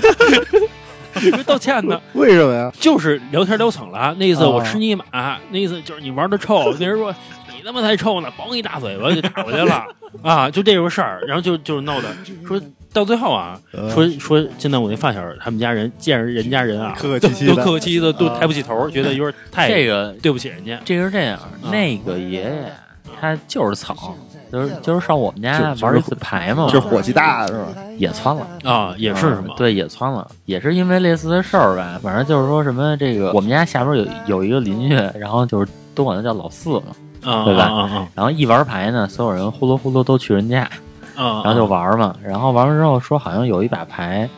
[1.31, 2.01] 说道歉呢。
[2.15, 2.73] 为什么呀？
[2.81, 5.05] 就是聊天聊蹭了，那意思哦我吃你马，
[5.53, 6.75] 那意思就是你玩的臭。
[6.81, 7.15] 那人说
[7.55, 9.85] 你他妈才臭呢，嘣一大嘴巴就打过去了
[10.25, 12.09] 啊，就这种事儿，然后就就闹的，
[12.45, 12.61] 说
[12.93, 20.81] 到最后啊，嗯说说现在我那发小他们家人见着人家人啊，客客气气的都客客气气的，都抬不起头，觉得有点太这个对不起人家。
[20.85, 21.39] 这个是这样，
[21.71, 22.73] 那个爷爷
[23.21, 24.15] 他就是草，
[24.51, 27.69] 就是就是上我们家玩一次牌嘛，就是火气大是吧？
[27.99, 29.55] 也窜了，啊，也是是吗？
[29.57, 31.99] 对，也窜了，也是因为类似的事儿呗。
[32.03, 36.85] 反正就是说什么这个，我们家下边有有一个邻居，然后就是都管他叫老四嘛。
[37.21, 40.71] 啊，对吧啊啊然后一玩牌呢，所有人呼噜呼噜都去人家！
[41.19, 42.15] 然后就玩嘛。
[42.23, 44.29] 然后玩完之后说好像有一把牌，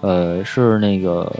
[0.00, 1.30] 呃，是那个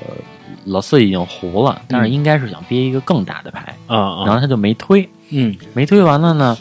[0.64, 6.56] 老四已经胡了，但是应该是想憋一个更大的牌，啊啊，然后他就没推，嗯没推完了呢。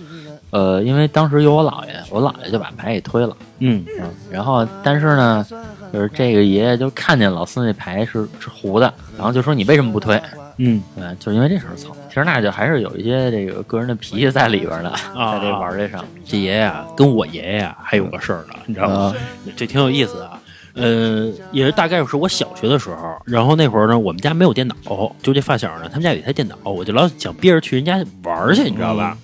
[0.52, 3.38] 呃，因为当时有我姥爷，我姥爷就把牌给推了。
[3.60, 5.46] 嗯嗯，然后但是呢，
[5.94, 10.20] 就是这个爷爷就看见老四那牌是是胡的，然后就说你为什么不推？
[10.62, 11.92] 嗯对，就是因为这事儿蹭。
[12.10, 16.04] 其实那就还是有一些这个个人的脾气在里边儿的，啊在这玩这上。
[16.26, 19.16] 这爷爷啊，跟我爷爷啊还有个事儿呢，你知道吗？
[19.56, 20.40] 这挺有意思啊。
[20.76, 24.76] 呃，也是大概是我小学的时候，然后那会儿呢，我们家没有电脑，
[25.24, 29.18] 就这发小呢，他们家有一台电脑，我就老想憋着去人家玩去，你知道吧？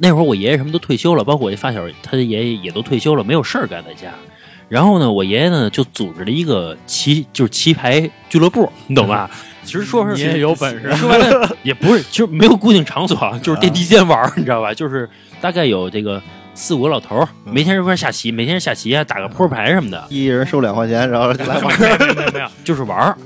[0.00, 4.12] 那会儿我爷爷什么都退休了，包括我这发小，他的爷爷也都退休了，没有事儿干在家。
[4.68, 9.28] 然后呢，我爷爷呢就组织了一个棋，就是棋牌俱乐部，你懂吧？
[9.70, 14.74] 其实说是你也有本事说白了也不是，就是没有固定场所，就是电梯间玩儿，你知道吧？
[14.74, 15.08] 就是
[15.40, 16.20] 大概有这个
[16.54, 20.04] 四五个老头儿，每天一块儿下棋，每天下棋啊，打个扑克牌什么的。
[20.08, 23.16] 一人收两块钱，然后就来玩就是玩儿。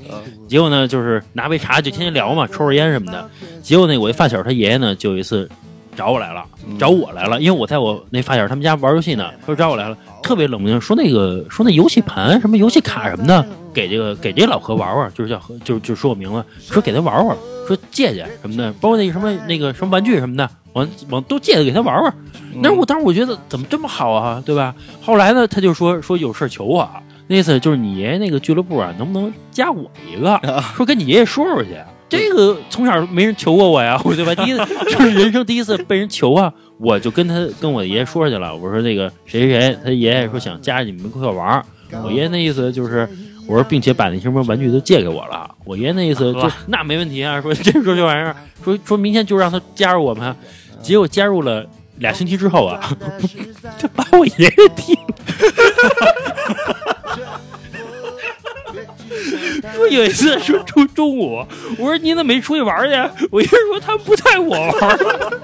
[0.47, 3.27] 结果呢，就是拿杯茶就天天聊嘛，抽抽烟什么的。
[3.63, 5.49] 结果那我一发小他爷爷呢，就有一次
[5.95, 6.45] 找我来了，
[6.77, 13.43] 找我来了，因为我在我那发小他们家玩游戏呢，他说找我来了，特别冷不丁说那个说那游戏盘什么游戏卡什么的，
[13.75, 22.13] 给这个给这老何玩玩，就是叫何，就就说我名字，说给他玩玩，说借借什么的，包括那个什么那个什么玩具什么的，往往都借给他玩玩。
[22.63, 24.73] 但是我当时我觉得怎么这么好啊，对吧？
[25.01, 26.89] 后来呢，他就说说有事求我，
[27.27, 30.39] 那意思就是你爷爷那个俱乐部啊，能不能加我一个？
[30.75, 31.71] 说跟你爷爷说说去。
[32.07, 34.33] 这个从小没人求过我呀，对吧？
[34.35, 41.65] 第一次 就是人生第一次被人求啊，我就跟他跟我爷爷说去了，我说那个谁谁谁，他爷爷说想加你们一块玩，
[42.03, 43.09] 我爷爷那意思就是
[43.47, 45.49] 我说，并且把那些什么玩具都借给我了。
[45.63, 50.35] 我爷爷那意思就呵那没问题啊，说这说这玩意儿，说说明天就让他加入我们。
[50.81, 51.65] 结果加入了
[51.97, 52.79] 俩星期之后啊，
[53.79, 54.99] 就把我爷爷踢了。
[59.73, 61.45] 说有一次说中中午，
[61.79, 63.27] 我说你怎么没出去玩去？
[63.31, 65.41] 我爷爷说他们不带我玩了。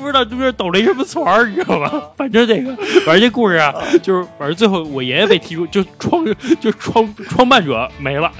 [0.00, 2.10] 不知道中间抖了一什么团儿，你知道吧？
[2.16, 6.24] 反正这个，反正这故事啊，就是反正最后我爷爷被踢出，就创
[6.60, 8.30] 就创创办者没了。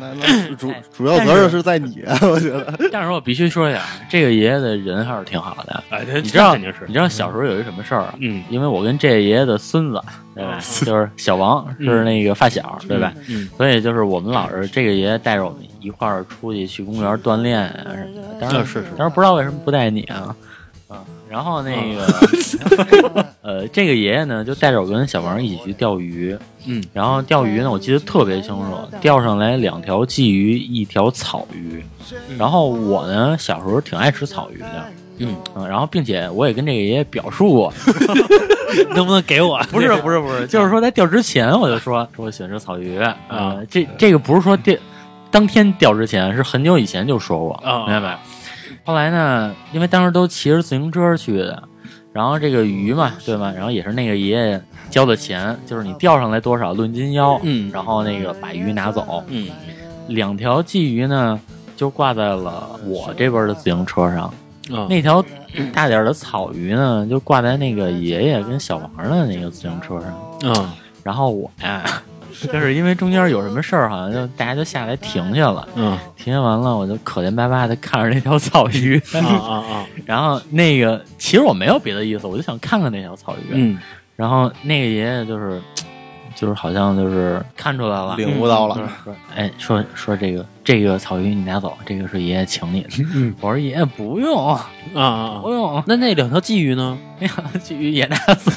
[0.00, 2.76] 那那 主主要责任是在你，我觉得。
[2.90, 5.84] 但是我必须说一下，这个爷爷的人还是挺好的。
[5.90, 8.14] 哎，你知道你知道小时候有一什么事儿啊？
[8.18, 10.00] 嗯因为我跟这个爷爷的孙子，
[10.34, 10.58] 对吧？
[10.84, 13.12] 就是小王是那个发小，对吧？？
[13.28, 18.40] 嗯所以就是我们老是这个爷爷带着我们一块儿出去去公园锻炼啊什么的。
[18.40, 20.34] 当然啊是是当然不知道为什么不带你啊。
[21.32, 31.82] 啊，然后那个， 呃，这个爷爷呢就带着我跟小王一起去钓鱼，嗯，然后钓鱼呢，我记得特别清楚，钓上来两条鲫鱼，一条草鱼。
[32.38, 34.84] 然后我呢，小时候挺爱吃草鱼的，
[35.18, 37.72] 嗯嗯，然后并且我也跟这个爷爷表述过，
[38.94, 39.58] 能不能给我？
[39.70, 44.76] 不是不是不是，就是说在钓之前我就说说我喜欢吃草鱼啊、啊这这个不是说钓
[45.30, 48.16] 当天钓之前，是很久以前就说过，嗯明白没？
[48.84, 51.62] 后来呢，因为当时都骑着自行车去的，
[52.12, 53.52] 然后这个鱼嘛，对吧？
[53.54, 57.70] 然后也是那个爷爷交的钱，就是你钓上来多少论斤腰，嗯。
[57.72, 59.48] 然后那个把鱼拿走，嗯。
[60.08, 61.40] 两条鲫鱼呢
[61.76, 64.24] 就挂在了我这边的自行车上，
[64.76, 65.24] 啊那条
[65.72, 70.38] 大点的草鱼呢就挂在那个爷爷跟小王的那个自行车上。
[70.42, 70.70] 嗯。
[71.04, 71.84] 然后我呀，
[72.48, 75.66] 就是因为中间有什么事儿，好像就大家就下来停下了。
[75.74, 83.50] 嗯停下完了，我就可怜巴巴的看着那条草 鱼，啊啊啊 然后那个其实我没有别的意思，我就想看看那条草鱼。
[83.52, 83.78] 嗯
[84.14, 85.60] 然后那个爷爷就是，
[86.36, 92.88] 就是好像就是看出来了，领悟到了嗯说，哎，说说这个这个草鱼你拿走，这个是爷爷请你的。
[93.14, 95.50] 嗯我说爷爷不用啊啊不！
[95.50, 96.96] 用，那那两条鲫鱼呢？
[97.18, 98.52] 那两条鲫鱼也拿走。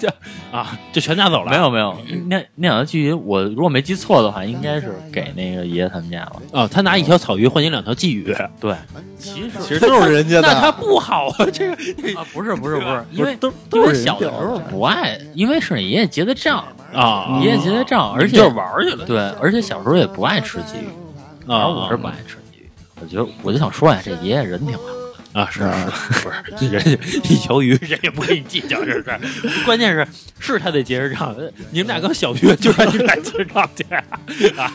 [0.50, 1.50] 啊，就全拿走了？
[1.50, 1.96] 没有没有，
[2.28, 6.42] 那那两条鲫鱼，我如果没记错的话，应该是给那个爷爷他们家了。
[6.52, 8.74] 哦，他拿一条草鱼换你两条鲫鱼，对，
[9.18, 11.46] 其实其实都是人家的那他，不好啊！
[11.52, 11.74] 这个
[12.18, 19.04] 啊，不是不是不是， 因为都都是小的时候不爱，因为是爷爷结的账，啊，爷爷结的账，而且就是玩去了。
[19.04, 20.88] 对，而且小时候也不爱吃鲫鱼，
[21.50, 22.70] 然啊，后我是不爱吃鲫鱼。
[23.00, 24.82] 我觉得我就想说呀，这爷爷人挺好。
[25.32, 26.90] 啊，是是，不是人家
[27.24, 29.20] 一条鱼，人也不跟你计较这事儿。
[29.64, 30.06] 关键是
[30.38, 31.34] 是他得结着账，
[31.70, 33.84] 你们俩刚小学就让你们俩结账去
[34.56, 34.72] 啊，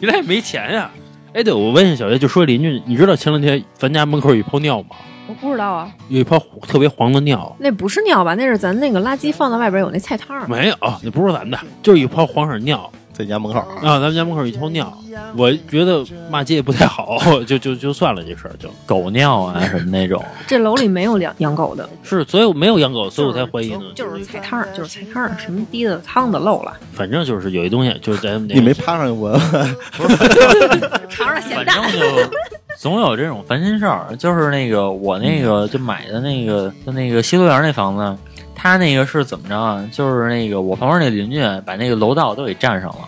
[0.00, 0.90] 你俩也没钱呀。
[1.32, 4.96] 哎，对，我问一下小月，就说邻居，你知道前两天咱家门口有一泡尿吗？
[5.26, 7.54] 我不知道啊，有一泡特别黄的尿。
[7.58, 8.34] 那不是尿吧？
[8.34, 10.46] 那是咱那个垃圾放到外边有那菜汤儿。
[10.46, 13.98] 没有，那不是咱的，就是一泡黄色尿在家门口啊。
[13.98, 14.92] 咱们家门口一泡尿，
[15.36, 23.80] 我觉得骂街也不太好， 就就就算了这事儿，就狗尿啊什么那种， 这楼里没有养养狗的，是，所以我没有养狗，所以我才怀疑呢。
[23.94, 29.40] 就是菜汤儿，就是菜汤儿，什么滴的汤的漏了，反正就是有一东西，就是咱们那你没趴上去闻闻？
[31.08, 31.82] 尝尝咸反淡。
[31.90, 32.30] 正就
[32.78, 34.14] 总有这种烦心事儿。
[34.18, 38.16] 就是那个我那个就买的那个就那个西乐园那房子，
[38.66, 39.88] 他那个是怎么着啊？
[39.92, 43.00] 就是那个我旁边那邻居把那个楼道都给占上了。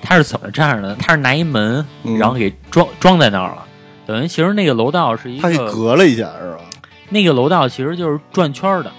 [0.00, 0.94] 他是怎么占上的？
[0.96, 3.64] 他是拿一门，嗯然后给装装在那儿了。
[4.06, 6.60] 等于其实那个楼道是一他给个隔了一下是吧？
[7.10, 8.90] 那个楼道其实就是转圈儿的，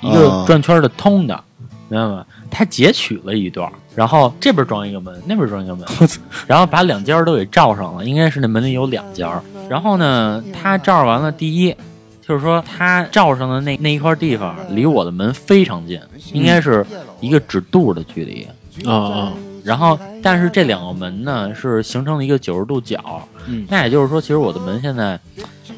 [0.00, 1.42] 一个啊转圈儿的通的，
[1.88, 2.24] 明白吗？
[2.50, 5.86] 他截取了一段儿，然后这边装一个门，那边装一个门，
[6.46, 9.42] 然后把两间儿都给罩上了，应该是那门里有两间儿。
[9.68, 11.76] 然后呢，他罩完了，第一
[12.28, 15.98] 就是说它罩上的那那一块地方离我的门非常近，
[16.34, 16.84] 应该是
[17.20, 18.46] 一个指肚的距离。
[18.86, 19.32] 啊啊，
[19.64, 25.18] 然后，但是这两个门呢是形成了一个九十度角，嗯那也就是说，其实我的门现在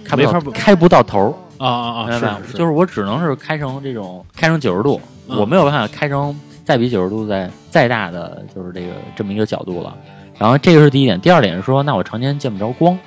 [0.05, 1.65] 开不到没法开不到头儿。
[1.65, 2.07] 啊啊啊！
[2.09, 6.35] 明白就是我只能是开成这种开成九十度，嗯我没有办法开成
[6.65, 9.97] 再比九十度再再大的就是这个这么一个角度了。
[10.37, 12.99] 然后这个是第一点，第二点是说，那我常年见不着光，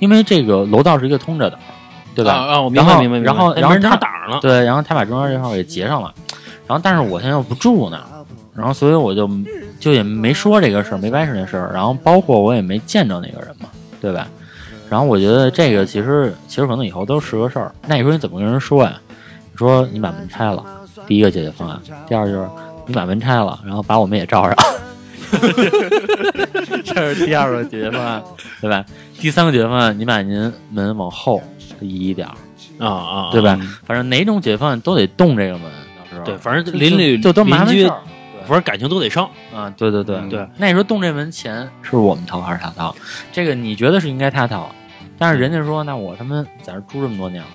[0.00, 1.58] 因为这个楼道是一个通着的，
[2.14, 2.32] 对吧？
[2.32, 3.18] 啊啊，我明然后白明白。
[3.18, 6.12] 然后然后他插挡了，对，然后他把中间这块给截上了，
[6.66, 8.00] 然后但是我现在又不住呢，
[8.54, 9.28] 然后所以我就
[9.80, 13.68] 就也没说这个事儿，没掰扯这事儿，然后包括我也没见着那个人嘛，
[14.00, 14.26] 对吧？
[14.90, 17.72] 然后我觉得这个其实其实可能以后都是个事儿。
[17.86, 18.92] 那你说你怎么跟人说呀？
[19.50, 20.64] 你说你把门拆了，
[21.06, 22.46] 第一个解决方案；第二就是
[22.86, 24.54] 你把门拆了，然后把我们也罩上，
[26.84, 28.22] 这是第二个解决方案，
[28.60, 28.84] 对吧？
[29.20, 32.34] 第三个解决方案，你把您门往后移一点儿，
[32.78, 33.58] 啊啊，啊对吧？
[33.84, 38.00] 反正哪种解决方案都得动这个门，到时候对，反正邻里就都麻烦邻居事儿。
[38.46, 39.26] 反正感情都得上。
[39.54, 42.94] 啊，对对对嗯对，那时候动这门钱是我们掏还是他掏？
[43.32, 44.70] 这个你觉得是应该他掏，
[45.16, 47.48] 但是人家说，那我他妈在这住这么多年了，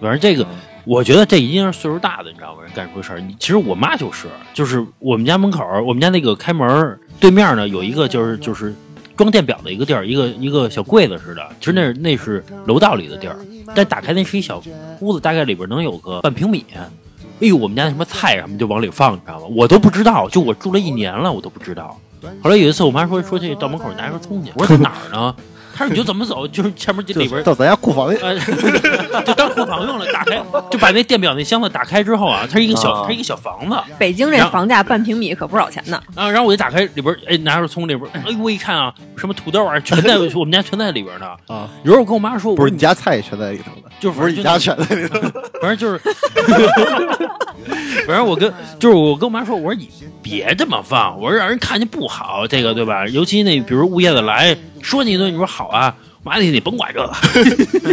[0.00, 0.44] 反正这个，
[0.84, 2.62] 我觉得这一定是岁数大的，你知道吗？
[2.64, 3.20] 人干出事儿。
[3.20, 8.74] 你其实我妈就是，就是我们家门口，我们家那个开门对面呢有一个就是就是
[9.16, 11.48] 装电表的一个地儿，一个一个小柜子似的。
[11.60, 13.36] 其实那是那是楼道里的地儿，
[13.74, 14.62] 但打开那是一小
[15.00, 16.64] 屋子，大概里边能有个半平米。
[16.74, 19.46] 哎呦，我们家那什么菜什么就往里放，你知道吗？
[19.50, 21.98] 我都不知道，就我住了一年了，我都不知道。
[22.40, 25.34] 后来有一次，我妈说说去到门口拿一根葱去，我说在哪儿呢？
[25.74, 36.00] 她说你就怎么走，就是前面这里边到咱家库房就当库房用了，打开就把那电表那箱子打开之后啊，它是一个小，啊它是一个小房子，北京这房价半平米可不少钱呢。
[36.14, 41.26] 然后然后我就打开里边，哎，拿着葱里边，哎，我一看啊，什么土豆啊，全在 我们家全在里边呢。
[41.48, 45.18] 啊，有时候我跟我妈说，不是你家菜也全在里头的，就是不是你家全在里头。
[45.60, 46.00] 反正就是，
[48.06, 49.88] 反正我跟就是我跟我妈说，我说你
[50.22, 53.06] 别这么放，我说让人看见不好，这个对吧？
[53.08, 55.94] 尤其那比如物业的来说你一顿，你说好啊。
[56.24, 57.08] 妈的，你甭管这个，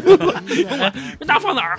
[0.06, 1.78] 甭管那放哪儿啊？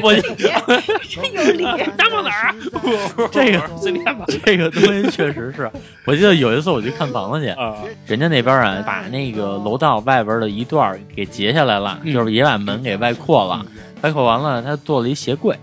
[0.00, 1.64] 我真有理。
[1.98, 2.54] 那放哪儿啊？
[3.32, 5.68] 这个随便吧这个东西确实是，
[6.06, 7.74] 我记得有一次我去看房子去，啊
[8.06, 13.66] 人家那边啊把那个楼道外边的一段儿给截下来了，嗯就是也把门给外扩了，
[14.02, 15.58] 外扩完了他做了一鞋柜。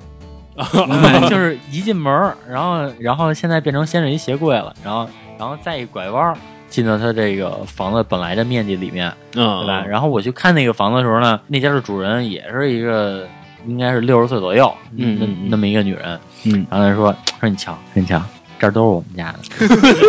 [0.58, 2.12] 哎 就是一进门，
[2.49, 6.36] 然后然后现在变成先是一鞋柜了，然后然后再一拐弯
[6.70, 9.86] 进到他这个房子本来的面积里面，嗯，对吧？
[9.86, 13.28] 然后我去看那个房子的时候呢，那家的主人也是一个
[13.66, 18.22] 应该是六十岁左右，那嗯嗯嗯那么一个女人，嗯然后他说说你瞧，说你瞧，
[18.60, 19.39] 这儿都是我们家的。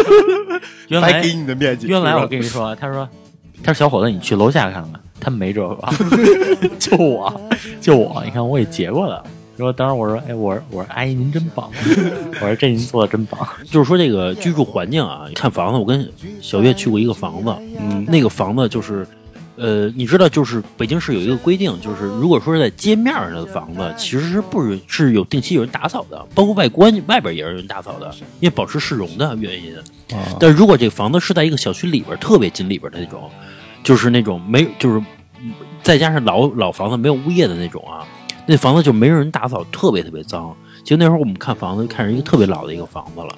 [0.88, 1.86] 原来白给你的面积。
[1.86, 3.06] 原来我跟你说，他说
[3.62, 5.88] 他说小伙子，你去楼下看看，他没这个，
[6.80, 7.40] 就我
[7.80, 9.22] 就我，你看我也结过了。
[9.58, 11.70] 说当时我说，哎，我说我说阿姨您真棒，
[12.40, 13.46] 我说这您做的真棒。
[13.70, 19.06] 就是说这个居住环境啊，看房子，我跟小月去过一个房子，嗯，那个房子就是，
[19.56, 29.76] 呃，你知道，就是北京市有一个规定，就是如果说是在街面上的房子，其实是不允是有定期有人打扫的，包括外观外边也是有人打扫的，因为保持市容的原因。
[30.16, 30.24] 啊。
[30.38, 33.28] 但是如果这个房子是在一个小区里边特别紧里边的那种，
[33.82, 34.98] 就是那种没就是
[35.42, 35.52] 嗯
[35.82, 38.06] 再加上老老房子没有物业的那种啊，
[38.50, 40.56] 那房子就没人打扫，特别特别脏。
[40.82, 43.28] 其实那时候我们看房子，看上一个特别老的一个房子了。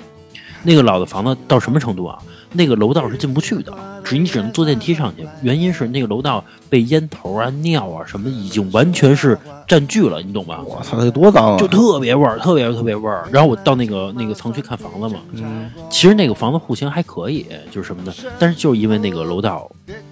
[0.63, 2.17] 那个老的房子到什么程度啊？
[2.53, 3.73] 那个楼道是进不去的，
[4.05, 5.27] 只你只能坐电梯上去。
[5.43, 9.37] 原因是那个楼道被烟头啊、尿啊什么已经完全是
[9.71, 10.61] 占据了，你懂吧？
[10.67, 11.57] 我操，那多脏啊！
[11.57, 13.25] 就特别味儿，特别特别味儿。
[13.31, 18.13] 然后我到那个那个层去看房子嘛，嗯其实那个房子户型还可以，就是什么呢？
[18.37, 19.71] 但是就是因为那个楼道，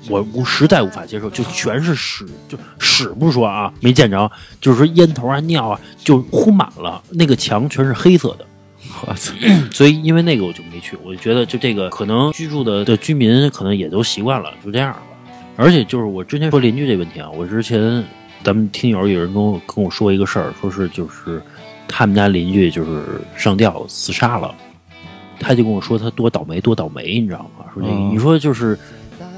[0.09, 4.30] 我我实在无法接受，就全是屎，就屎不说啊，没见着，
[4.61, 8.46] 就是说烟头啊、尿啊，就糊满了，那个墙全是黑色的。
[9.09, 9.34] 我操，
[9.72, 15.02] 所以因为那个我就没去，我就觉得就这个可能居住的的居民可能也都习惯了，就这样吧。
[15.56, 18.04] 而且就是我之前说邻居这问题啊，我之前
[18.45, 21.43] 咱们听友有人跟我跟我说一个事儿，说是就是
[21.86, 23.03] 他们家邻居就是
[23.36, 24.55] 上吊自杀了，
[25.39, 27.64] 他就跟我说他多倒霉多倒霉，你知道吗？
[27.74, 28.78] 说这个、嗯你说就是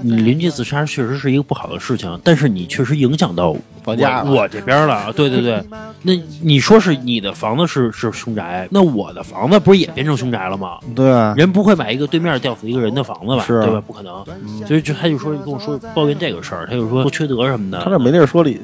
[0.03, 5.63] 你邻居自杀确实是一个不好的事情，但是你确实影响到房价我我这边了，对对对。
[6.03, 10.79] 那你说是你的房子是是凶宅，那我的房子不是也变成凶宅了吗？
[10.95, 13.45] 对啊，人不会买一个对面吊死一个人的房子吧？
[13.45, 13.83] 是啊对吧？
[13.87, 14.25] 不可能。
[14.67, 17.83] 所以就他就说跟我说抱怨这个事儿，他就说不缺德什么的。
[17.83, 18.61] 他这没地儿说理去。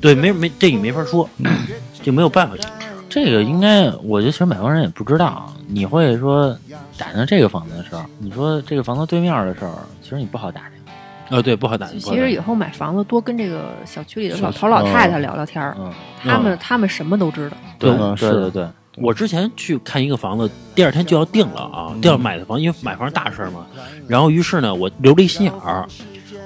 [0.00, 1.28] 对，没没这你没法说，
[2.02, 2.86] 就没有办法解释。
[3.08, 5.52] 这个应该，我觉得其实买房人也不知道。
[5.66, 6.56] 你会说
[6.96, 11.36] 打听这个房子的事儿，你说这个房子对面的事儿，其实你不好打听。
[11.36, 11.98] 啊，对，不好打听。
[11.98, 15.92] 其实以后买房子多跟这个小区里的老头老太太聊聊天儿，嗯，
[16.22, 17.56] 他们他们什么都知道。
[17.78, 23.66] 对对对对，我之前去看一个房子，第二天就要定了啊，就要买的房，因为买房大事儿嘛。
[24.06, 25.86] 然后于是呢，我留了一心眼儿，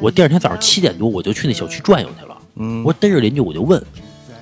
[0.00, 2.31] 我第二天早上七点多我就去那小区转悠去了。
[2.56, 3.82] 嗯，我逮着邻居我就问，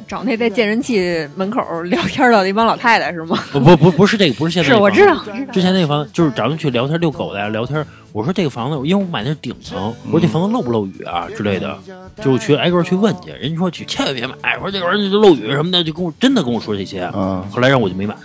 [0.06, 3.38] 找那在健身器门口聊天的那帮老太太是吗？
[3.52, 5.16] 不不不不是这个，不是现在是我知道。
[5.52, 7.84] 之前那个房子就是咱们去聊天遛狗的呀，聊天。
[8.12, 11.78] 我说这个房子，因为我买的是顶层，我说这房子漏不漏雨啊之类的，
[12.20, 13.30] 就去挨个去问去。
[13.30, 17.08] 人家说去千万别买，说这玩意儿就漏雨什么的，就跟我真的跟我说这些。
[17.14, 18.16] 嗯，后来让我就没买，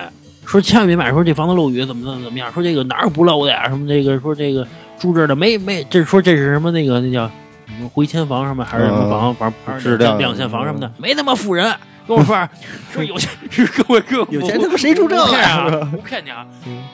[0.43, 3.69] 说千万别买，说这房子漏雨怎么怎么怎么样，说这个哪有不漏的呀？
[3.69, 4.67] 什么这个说这个
[4.97, 7.29] 住这儿的没没，这说这是什么那个那叫
[7.67, 11.73] 什么回迁房什么还是什么房，反正质量两线房什么的，没他妈富人。
[12.07, 12.37] 跟我说
[12.93, 15.89] 说有钱是跟我跟我有钱他妈谁住这不骗啊？
[15.89, 16.45] 不骗你啊，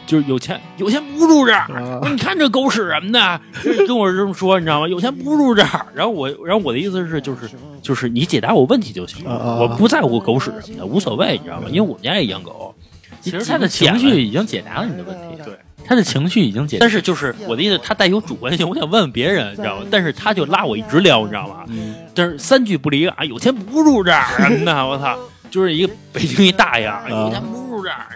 [0.07, 1.67] 就是有钱有钱不住这儿。
[1.67, 3.41] 啊你看这狗屎什么的，
[3.85, 4.87] 跟我这么说，你知道吗？
[4.87, 5.85] 有钱不住这儿。
[5.93, 7.49] 然后我，然后我的意思是，就是
[7.81, 11.67] 就是你解答我问题就行了，我不在乎狗屎什么的，无所谓，你知道吗？
[11.67, 12.73] 因为我们家也养狗，
[13.19, 16.89] 其实他的情绪已经解答了你的问题，对，他的情绪已经解答但。
[16.89, 19.85] 是就是我的意思，他带有主观性，我想问问别人，你知道吗？
[19.89, 21.63] 但是他就拉我一直聊，你知道吗？
[21.67, 25.17] 嗯，但是三句不离啊，有钱不住这儿什么的，我操，
[25.49, 28.07] 就是一个北京一大爷，啊有钱不住这儿。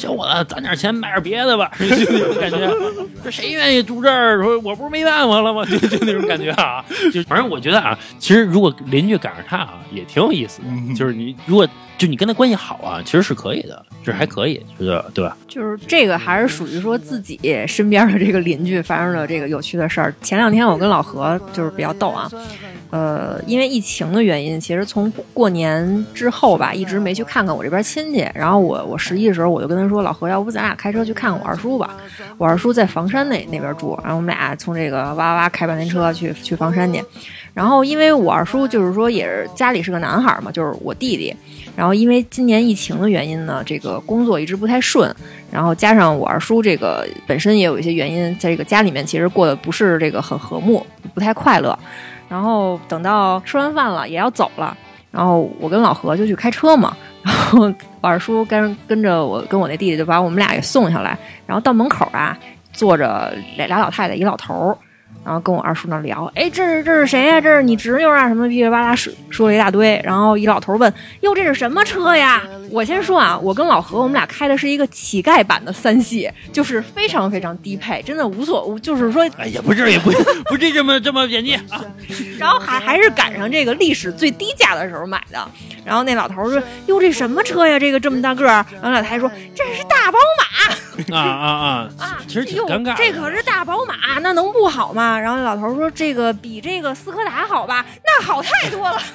[0.00, 2.70] 小伙子，攒点钱买点别的吧， 就那种感觉。
[3.22, 4.42] 这谁愿意住这儿？
[4.42, 5.62] 说我不是没办法了吗？
[5.68, 6.82] 就就那种感觉啊。
[7.12, 10.94] 就反正我觉得啊，其实如果邻居赶上他啊，也挺有意思的。
[10.94, 15.36] 就是你如果就你跟他关系好啊，其实是可以的，这还可以，觉得对吧？
[15.46, 17.38] 就是这个还是属于说自己
[17.68, 20.14] 身边的这个邻居发生的这个有趣的事儿。
[20.22, 22.30] 前两天我跟老何就是比较逗啊，
[22.88, 28.26] 呃，因为疫情的原因，其实从过年之后吧，一直没去看看我这边亲戚。
[28.34, 31.90] 然后我我十一的时候，我就跟他说，老何，要不咱俩开车去看看我二叔吧？
[32.38, 37.04] 我二叔在房山那那边住，然后我们俩从这个哇哇哇开半天车去去房山去。
[37.52, 41.34] 然后因为我二叔就是说也是家里是个男孩嘛，就是我弟弟。
[41.76, 45.14] 然后因为今年疫情的原因呢，这个工作一直不太顺，
[45.50, 50.84] 然后加上我二叔这个本身也有一些原因，在这个家里面其实过得不是这个很和睦，
[51.14, 51.76] 不太快乐。
[52.28, 54.76] 然后等到吃完饭了也要走了，
[55.10, 62.38] 然后我跟老何就去开车嘛，然后我二叔跟跟着我跟我那弟弟就把我们俩给送下来，然后到门口啊
[62.72, 64.78] 坐着俩俩老太太一老头儿。
[65.22, 68.26] 然后跟我二叔那儿聊，哎，这是这是谁呀、这是你侄女啊？
[68.26, 70.00] 什么噼里啪啦说说了一大堆。
[70.02, 72.42] 然后一老头问，哟，这是什么车呀？
[72.70, 80.10] 我先说啊，我跟老何我们俩开的是一个乞丐版的三系，就是非常非常低配，真的无所，就是说哎呀，不至于，不
[80.44, 81.84] 不至于这么这么便宜啊！
[82.38, 85.46] 然后还还是赶上这个历史最低价的时候买的。
[85.84, 87.78] 然后那老头说：“哟，这什么车呀？
[87.78, 91.88] 这个这么大个儿。”然后老太太说：“这是大宝马啊啊啊！
[91.98, 92.18] 啊！
[92.28, 97.84] 其实挺尴尬的这可是大宝马，那能不好吗？”然后老头说：“这个比这个斯柯达好吧？
[98.04, 99.00] 那好太多了。”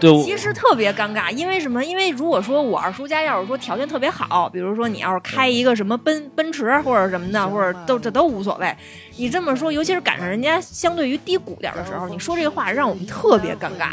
[0.00, 1.84] 对，其实特别尴尬，因为什么？
[1.84, 8.72] 因为如果说我二叔家要是说条件特别好，比如说你要是开一个什么奔奔驰或者什么的，或者都这都无所谓。
[9.16, 13.90] 你这么说，尤其是赶上人家相对于低谷点的时候，你说这个话让我们特别尴尬。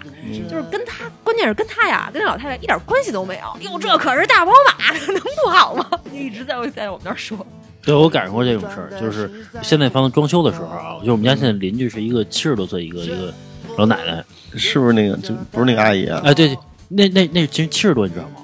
[0.47, 3.72] 就是跟他，关键是跟他呀，跟这老太太一点关系都没有。
[3.72, 5.89] 哟，这可是大宝马， 能不好吗？
[6.14, 7.43] 一直在我在我们那儿说。
[7.86, 9.29] 对我赶上过这种事儿，就是
[9.61, 13.33] 现在房子装修的时候啊，就我们家现在邻居是一个七十多岁一个一个
[13.77, 14.23] 老奶奶，
[14.55, 16.21] 是不是那个就不是那个阿姨啊？
[16.23, 16.57] 哎，对，对
[16.88, 18.36] 那那那其实七十多，你知道吗？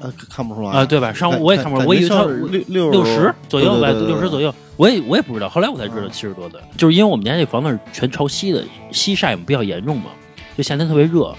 [0.00, 1.12] 呃，看不出来啊，对吧？
[1.12, 10.10] 上午我也看不出来，我以为她感觉像是六六十左右吧，对对对对六十左右，我也我也不知道，后来我才知道七十多的，就是因为我们家这房子是全朝西的，西晒比较严重嘛，
[10.56, 11.34] 就夏天特别热，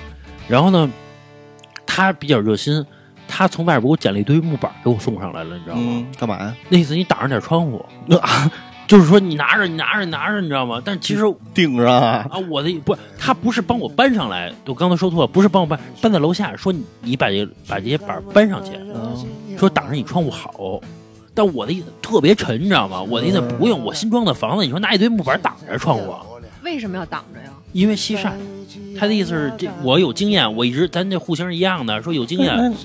[0.47, 0.91] 然后呢，
[1.85, 2.83] 他比较热心，
[3.27, 5.81] 他从外边给我捡了一堆木板给我送上来了，你知道吗？
[5.85, 6.55] 嗯，干嘛呀？
[6.69, 7.83] 那意思你挡上点窗户，
[8.21, 8.51] 啊，
[8.87, 10.81] 就是说你拿着你拿着你拿着，你知道吗？
[10.83, 11.21] 但其实
[11.53, 18.71] 顶上啊，啊，我的不，他不是帮我搬上来，我刚才说错了，不是帮我搬，搬在楼下，说你你把这把这些板搬上去，
[19.57, 20.79] 说挡着你窗户好。
[21.37, 23.01] 但我的意思特别沉，你知道吗？
[23.01, 26.13] 我的意思不用，我新装的房子，你说拿一堆木板挡着窗户，
[26.65, 27.49] 为什么要挡着呀？
[27.71, 28.33] 因为西晒。
[28.97, 32.75] 他的意思是这我有经验，我一直咱这户型是一样的，说有经验，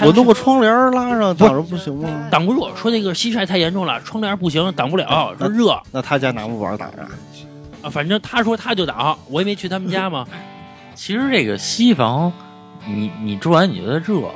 [0.00, 2.08] 我弄个窗帘拉上，挡着不行吗？
[2.30, 2.68] 挡不住。
[2.76, 7.02] 说那个西晒太严重了，窗帘不行，挡不了，说热那他家拿木板挡着，
[7.82, 7.90] 啊。
[7.90, 10.26] 反正他说他就挡，我也没去他们家嘛。
[10.94, 12.32] 其实这个西房，
[12.86, 14.28] 你你住完你觉得热吗？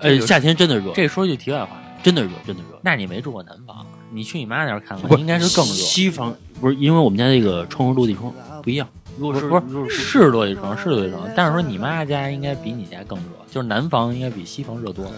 [0.00, 2.78] 呃，夏天真的热，这说句题外话，真的热，真的热。
[2.82, 5.72] 那你没住过南房，你去你妈那儿看看，不应该是更热。
[5.72, 8.32] 西方不是因为我们家这个窗户落地窗
[8.62, 8.88] 不一样，
[9.18, 15.12] 如果是不是是是落地窗，是落地窗，但是说你妈家应该比你家更热，就是南方应该比西方热多了。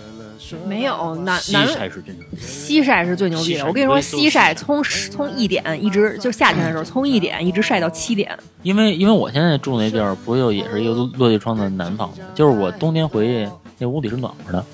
[0.66, 3.66] 没有南西南晒是真的，西晒是最牛逼的。
[3.66, 8.34] 我跟你说，西晒从从一点一直就夏天的时候，从一点一直晒到七点。
[8.62, 12.14] 因为因为我现在住那地儿，不就也是一个落落地窗的南方吗？
[12.34, 14.64] 就是我冬天回去那屋里是暖和的。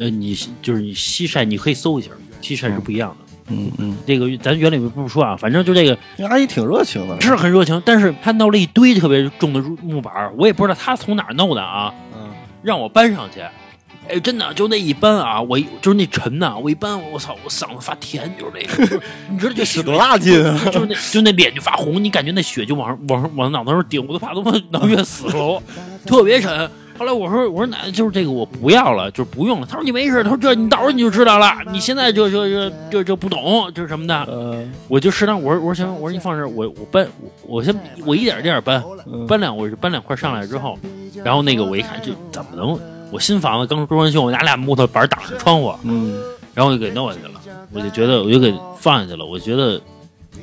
[0.00, 2.10] 呃，你就是你西晒，你可以搜一下，
[2.42, 3.23] 西晒是不一样的。
[3.48, 12.30] 嗯嗯，这个咱原理不说啊，反正就这个那阿姨挺热情的，是很热情，但是她弄了一堆特别重的木板，我也不知道她从哪儿弄的啊，嗯，
[12.62, 13.40] 让我搬上去。
[14.06, 20.60] 哎，真的就那一搬啊，我就是那沉呐、我一搬，我操，我嗓子发甜，就是那个，就 是你知道这使多大劲啊！
[20.66, 25.62] 就是那就那脸就发红，你感觉那血就往上往上往脑袋上顶，我都怕他妈脑血死了，
[26.04, 26.70] 特别沉。
[26.96, 29.66] 后来我说我说奶奶就是这个我不要了，就是不用了。
[29.68, 37.74] 他说你没事，他说这你到时候你就知道了，你现在就就就就就不懂就是什么的，呃，我就适当我说我说行，我说你放这儿，我我搬我我先
[38.06, 39.26] 我一点一点搬嗯。
[39.26, 40.78] 搬两我是搬两块上来之后，
[41.24, 42.78] 然后那个我一看这怎么能？
[43.10, 46.20] 我新房子刚装完修，我拿俩木头板挡着窗户，嗯，
[46.52, 47.40] 然后我就给弄下去了，
[47.72, 49.80] 我就觉得我就给放下去了，我觉得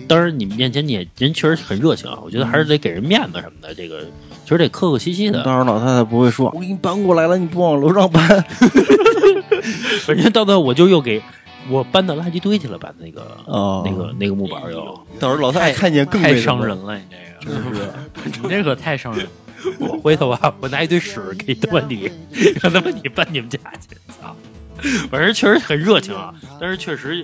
[0.07, 4.01] 当然你们面前你也人确实很热情啊，我觉得还是得给人面子什么的，这个
[4.43, 5.43] 其实得客客气气的。
[5.43, 8.27] 到时候老太太不会说，我给你搬过来了，你不往楼上搬。
[10.05, 11.21] 反正到最后我就又给
[11.69, 14.99] 我搬到垃圾堆去了，把那个、哦那个那个木板又。
[15.19, 17.03] 到时候老太太看见更太那什么伤人了，你
[17.41, 17.93] 这个
[18.23, 19.31] 真是，你这可太伤人了。
[19.79, 22.09] 我回头啊，我拿一堆屎给他妈你，
[22.61, 24.35] 让他妈你搬你们家去，操！
[25.11, 27.23] 反正确实很热情啊，但是确实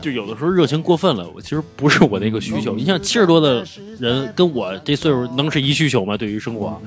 [0.00, 2.74] 就有的时候热情过分了，我其实不是我那个需求。
[2.74, 3.64] 你像七十多的
[3.98, 6.16] 人跟我这岁数能是一需求吗？
[6.16, 6.80] 对于生活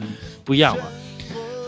[0.43, 0.83] 不一样嘛。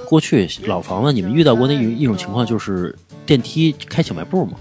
[0.07, 4.53] 过去老房子，你们遇到过那一一种情况，就是电梯开小卖部吗？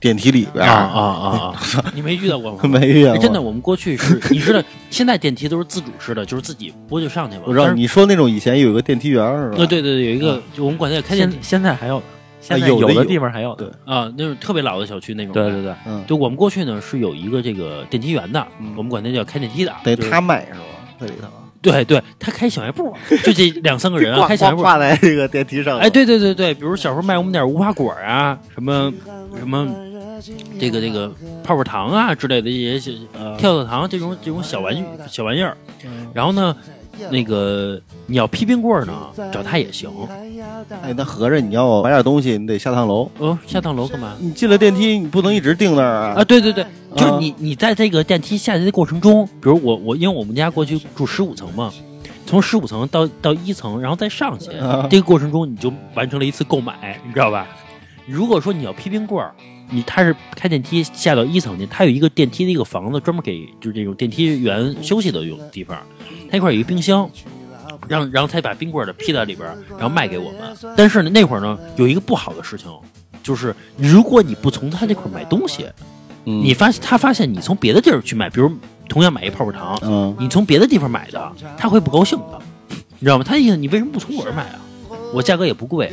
[0.00, 1.26] 电梯里边啊啊啊
[1.74, 1.84] 啊！
[1.92, 2.60] 你没遇到过吗？
[2.68, 7.42] 没遇到真的，我们过去是，你知道，现在电梯都是自主式的，就是自己拨就上去嘛。
[7.46, 9.56] 我知道你说那种以前有一个电梯员是吧？
[9.58, 12.00] 呃，对对对，有一个，就我们管它叫开电现梯现在还有，
[12.48, 13.70] 现在有的地方还有的。
[13.84, 15.32] 啊，那种特别老的小区那种。
[15.32, 19.74] 对对对，嗯，就我们过去呢是有一个这个电梯员的，嗯我们管那叫开电梯的。
[19.84, 20.60] 得他卖是吧？
[20.98, 21.28] 在里头
[21.60, 22.94] 对对，他开小卖部，
[23.24, 24.62] 就这两三个人啊，开小卖部。
[24.62, 25.78] 挂在这个电梯上。
[25.78, 28.92] 哎，，对对对对，比如小时候卖我们点无花果啊，什么
[29.36, 29.68] 什么
[30.58, 32.98] 这个这个泡泡糖啊之类的一些小
[33.36, 35.56] 跳跳糖这种这种小玩具小玩意儿。
[36.14, 36.56] 然后呢，
[37.10, 38.92] 那个你要批冰棍儿呢，
[39.32, 39.90] 找他也行。
[40.82, 43.10] 哎，那合着你要买点东西，你得下趟楼。
[43.18, 44.14] 哦，下趟楼干嘛？
[44.18, 46.24] 你进了电梯，你不能一直定那儿啊，啊。
[46.24, 46.64] 对对对，
[46.96, 51.72] 就是你你在这个电梯下去的过程中，比如我我因为我们家过去住十五层嘛，
[52.26, 57.46] 从十五层到到一层，然后再上去，啊这个过程中你就完成了一次购买，你知道吧？
[58.08, 59.34] 如果说你要批冰棍儿，
[59.70, 65.78] 你他是开电梯下到一层去，他有一个电梯的一个房子专门给就是这种电梯员休息的用地方，
[66.30, 67.08] 他一块儿有一个冰箱。
[67.86, 70.40] 让然后他把冰棍儿的批在里边儿，然后卖给我们。
[70.76, 72.68] 但是呢，那会儿呢有一个不好的事情，
[73.22, 75.64] 就是如果你不从他那块儿买东西，
[76.24, 78.50] 嗯你发现他发现你从别的地儿去买，比如
[78.88, 82.38] 同样买一泡泡糖，嗯，你从别的地方买的，他会不高兴的，
[82.98, 83.24] 你知道吗？
[83.24, 84.60] 他意思你为什么不从我这儿买啊？
[85.14, 85.90] 我价格也不贵，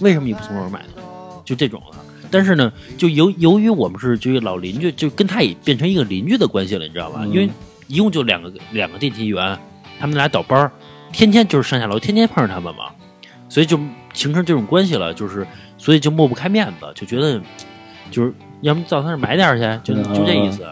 [0.00, 1.02] 为什么你不从我这儿买呢？
[1.50, 1.96] 就这种了。
[2.30, 7.22] 但是呢，就由由于我们是这个老邻居，就跟他也变成一个邻居的关系了，你知道吧？
[7.22, 7.50] 嗯因为
[7.88, 9.58] 一共就两个两个电梯员，
[9.98, 10.70] 他们俩倒班儿，
[11.10, 12.84] 天天就是上下楼，天天碰上他们嘛，
[13.48, 13.76] 所以就
[14.12, 15.44] 形成这种关系了，就是
[15.76, 17.40] 所以就抹不开面子，就觉得
[18.12, 20.64] 就是要么到他那儿买点去，就嗯就这意思。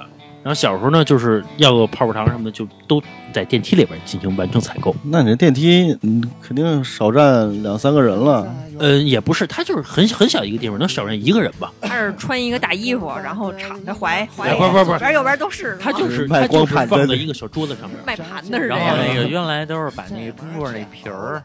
[0.43, 4.95] 然后小时候呢，就是要个泡泡糖什么的，就都在电梯里边进行完成采购。
[5.05, 8.47] 那你这电梯嗯肯定少站两三个人了。
[8.79, 11.73] 呃，也不是，他就是很很小一个地方，能少站一个人吧。
[11.81, 18.97] 他是穿一个大衣服，然后敞着怀怀，哎不是不是不是左边右边都是，他就是卖他就是光盘的放在一个小桌子上面卖盘的是这然后。
[18.97, 21.43] 那个原来都是把那个冰棍那皮儿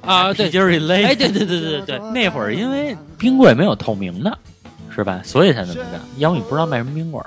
[0.00, 1.02] 啊，对就是一勒。
[1.04, 4.38] 哎，对对对对对对， 那会儿因为冰棍没有透明的，
[4.96, 5.20] 是吧？
[5.22, 6.00] 所以才那么干。
[6.16, 7.26] 要不你不知道卖什么冰棍儿。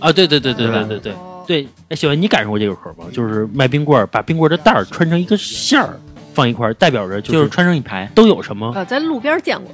[0.00, 1.14] 啊，对对对对对对对对
[1.46, 1.68] 对。
[1.88, 3.04] 哎，小文，你感受过这个口吗？
[3.12, 5.98] 就是卖冰棍儿，把冰棍儿的袋儿穿成一个线儿
[6.32, 8.10] 放一块儿，代表着就是是穿成一排。
[8.14, 8.72] 都有什么？
[8.72, 9.70] 啊，在路边见过，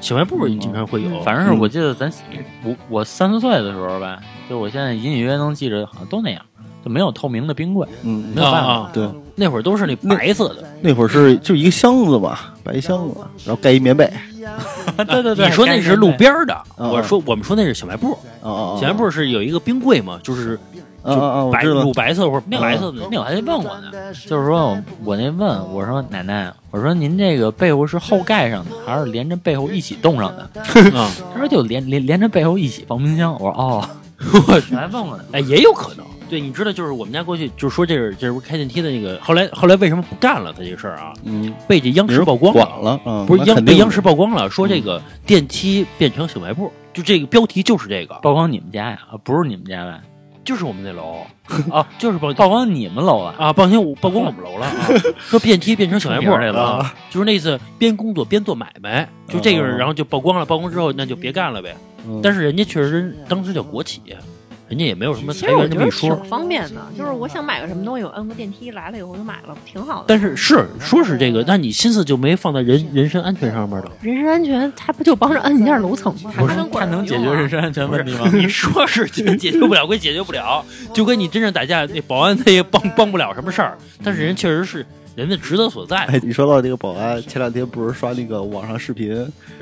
[0.00, 2.12] 小卖部经常会有，反正是我记得咱
[2.64, 4.18] 我我三四岁的时候吧，
[4.50, 6.44] 就我现在隐隐约约能记着，好像都那样，
[6.84, 8.72] 就没有透明的冰柜，嗯没，有办法。
[8.72, 10.64] 啊啊对，那会儿都是那白色的。
[10.80, 14.10] 那会儿是就一个箱子嘛，白箱子，然后盖一棉被。
[15.04, 18.16] 对对对，你说那是路边的，嗯我说我们说那是小卖部。
[18.42, 20.58] 小卖部是有一个冰柜嘛，就是
[21.02, 21.44] 啊啊啊！
[21.44, 21.92] 我白乳。
[21.92, 23.90] 白色或者那白色的那我还得问我呢，
[24.26, 30.42] 就是说我我那问我说奶奶，我说您这个被窝是后盖上的，还是连着背后一起冻上的？
[30.96, 33.32] 啊， 他说就连连连着背后一起放冰箱。
[33.34, 33.88] 我说哦，
[34.48, 36.04] 我还问我呢，哎，也有可能。
[36.28, 40.52] 对，你知道，就是我们家过去就是说这是这是开电梯的那个，后来后来为什么不干了？
[40.52, 48.98] 他这个事儿啊，嗯，被这央视曝光管了，嗯，不是央被央视曝光了，说这个电梯变成小卖部，就这个标题就是这个，曝光你们家呀？
[49.12, 50.00] 啊不是你们家呗？
[50.44, 51.24] 就是我们那楼
[51.74, 53.34] 啊，就是曝曝光你们楼了？
[53.38, 56.26] 啊，曝光，我曝光我们楼了啊， 说电梯变成小卖部
[57.10, 61.74] 就是那次边工作边做买卖，就这个，哦然后就曝光了，曝光之后那就别干了呗。
[62.06, 64.02] 嗯但是人家确实当时叫国企，
[64.74, 66.24] 人家也没有什么其裁实我觉得员这么一说挺。
[66.24, 70.06] 方便的，就是我想买个什么东西，我摁个电梯来了以后就买了，挺好的。
[70.08, 73.92] 但是是说是这个，但你心思就没放在人人身安全上面了。
[74.02, 76.32] 人身安全，他不就帮着摁一下楼层吗？
[76.36, 78.28] 它能管它能解决人身安全问题吗？
[78.32, 83.78] 你说是解解决不了，归解决不了，就跟你真正打架，那保安他也帮帮不了什么事儿。
[84.02, 84.84] 但是人确实是
[85.14, 85.98] 人家职责所在。
[86.06, 89.10] 哎，你说到这个保安，前两天不是刷那个网上视频，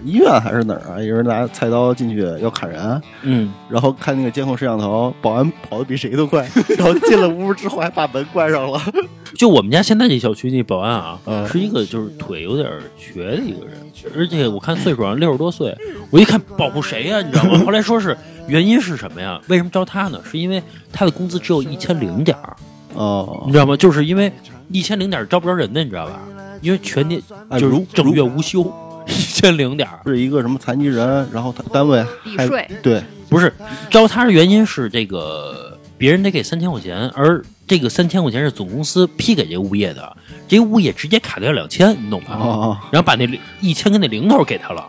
[0.04, 1.00] 医院还是哪儿啊？
[1.00, 6.48] 有人拿菜刀进去要砍人，嗯，然后看那个监控摄像头，保安跑得比谁都快，
[6.78, 8.80] 然后进了屋之后还把门关上了。
[9.36, 13.74] 就我们家现在这小区那保安啊，嗯是一个就是腿有点瘸的一个人，
[14.16, 15.74] 而且我看岁数好像六十多岁，
[16.10, 17.58] 我一看保护谁呀、你知道吗？
[17.64, 19.40] 后来说是原因是什么呀？
[19.48, 20.20] 为什么招他呢？
[20.30, 22.56] 是因为他的工资只有一千零点儿，
[22.94, 23.74] 哦你，知道吗？
[23.74, 24.30] 就是因为
[24.72, 26.20] 一千零点儿招不着人的，你知道吧？
[26.60, 28.62] 因为全年就是啊如正月无休，
[29.06, 30.00] 一千零点儿。
[30.04, 32.04] 是一个什么残疾人，然后他单位
[32.36, 33.52] 还税对，不是
[33.90, 40.16] 招他的原因是这个别人得给三千块钱，而这个三千块钱是总公司批给这个物业的，
[40.46, 42.36] 这个物业直接卡掉两千，你懂吧？
[42.36, 43.28] 哦，然后把那
[43.60, 44.86] 一千跟那零头给他了，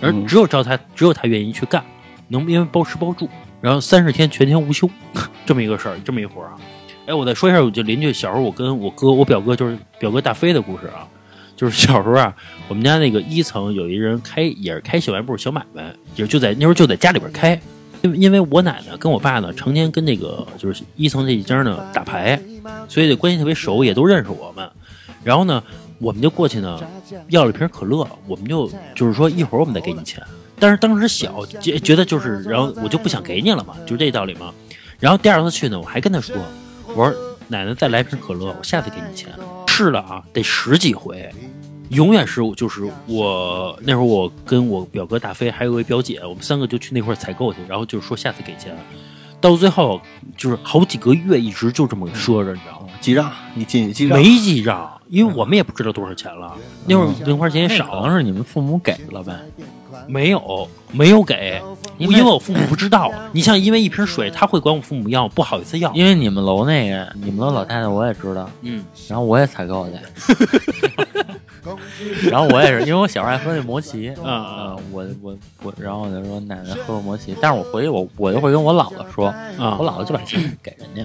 [0.00, 1.82] 而嗯只有招他，只有他愿意去干，
[2.28, 3.28] 能因为包吃包住，
[3.60, 4.88] 然后三十天全天无休，
[5.46, 6.54] 这么一个事儿，这么一活儿啊。
[7.06, 11.06] 哎，我再说一下，我就邻居小时候我跟我哥、我表哥就是表哥大飞的故事啊。
[11.56, 12.34] 就是小时候啊，
[12.66, 17.60] 我们家那个一层有一人开也是开小卖部小买卖，也就在那时候就在家里边开。
[18.02, 22.40] 因为因为我奶奶跟我爸呢，成天跟那个就是一层这一家呢打牌，
[22.88, 24.68] 所以这关系特别熟，也都认识我们。
[25.22, 25.62] 然后呢，
[25.98, 26.82] 我们就过去呢，
[27.28, 30.22] 要了一瓶可乐，我们就就是说一会儿我们再给你钱。
[30.58, 34.52] 但是当时小觉觉得就是，然后我就不想给你了嘛，就这道理嘛。
[34.98, 36.36] 然后第二次去呢，我还跟他说，
[36.96, 37.14] 我说
[37.48, 39.32] 奶奶再来瓶可乐，我下次给你钱。
[39.66, 41.28] 试了啊，得十几回，
[41.88, 48.76] 永远是就是我那会儿我跟我表哥大飞还有一位表姐，我们三个就去那块儿采购去，然后就是说下次给钱。
[49.40, 50.00] 到最后
[50.36, 52.88] 就是好几个月一直就这么说着，你知道吗？
[53.00, 56.54] 记账，你进去记账，没记账，因为我们也不知道多少钱了。
[56.86, 59.34] 那会儿零花钱也少，可能是你们父母给了呗。
[60.06, 61.60] 没有没有给，
[61.98, 63.10] 因因为为我父母不知道。
[63.32, 65.92] 你像因为一瓶水，他会管我父母要，不好意思要。
[65.94, 69.94] 因为你们楼那个，你们楼老太太我也知道，嗯，然后我也采购去，
[72.30, 81.02] 然后我也是，因为我小时候爱喝那摩奇，啊啊，我我我，然后我就说奶奶喝过摩奇，但是我回去我我就会跟我姥姥说，啊我姥姥就把钱给人家，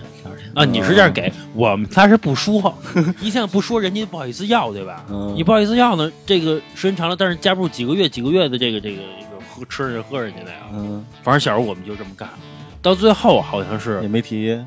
[0.53, 2.73] 啊，你是这样给我们他是不说，
[3.21, 5.05] 一向不说，人家不好意思要，对吧？
[5.09, 5.33] 嗯。
[5.35, 9.28] 你不好意思要呢，这个时间长了，但是加不住几个月、几个月的这个这个这个
[9.59, 10.57] 喝吃人喝人家的呀。
[10.73, 12.29] 嗯，反正小时候我们就这么干，
[12.81, 14.57] 到最后好像是也，没提，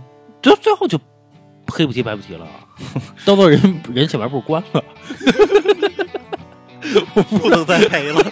[0.43, 1.01] 就最后就
[1.67, 2.47] 黑不提白不提了，
[3.25, 4.85] 到最后人人小卖部关了。
[7.15, 8.23] 我不能再赔了。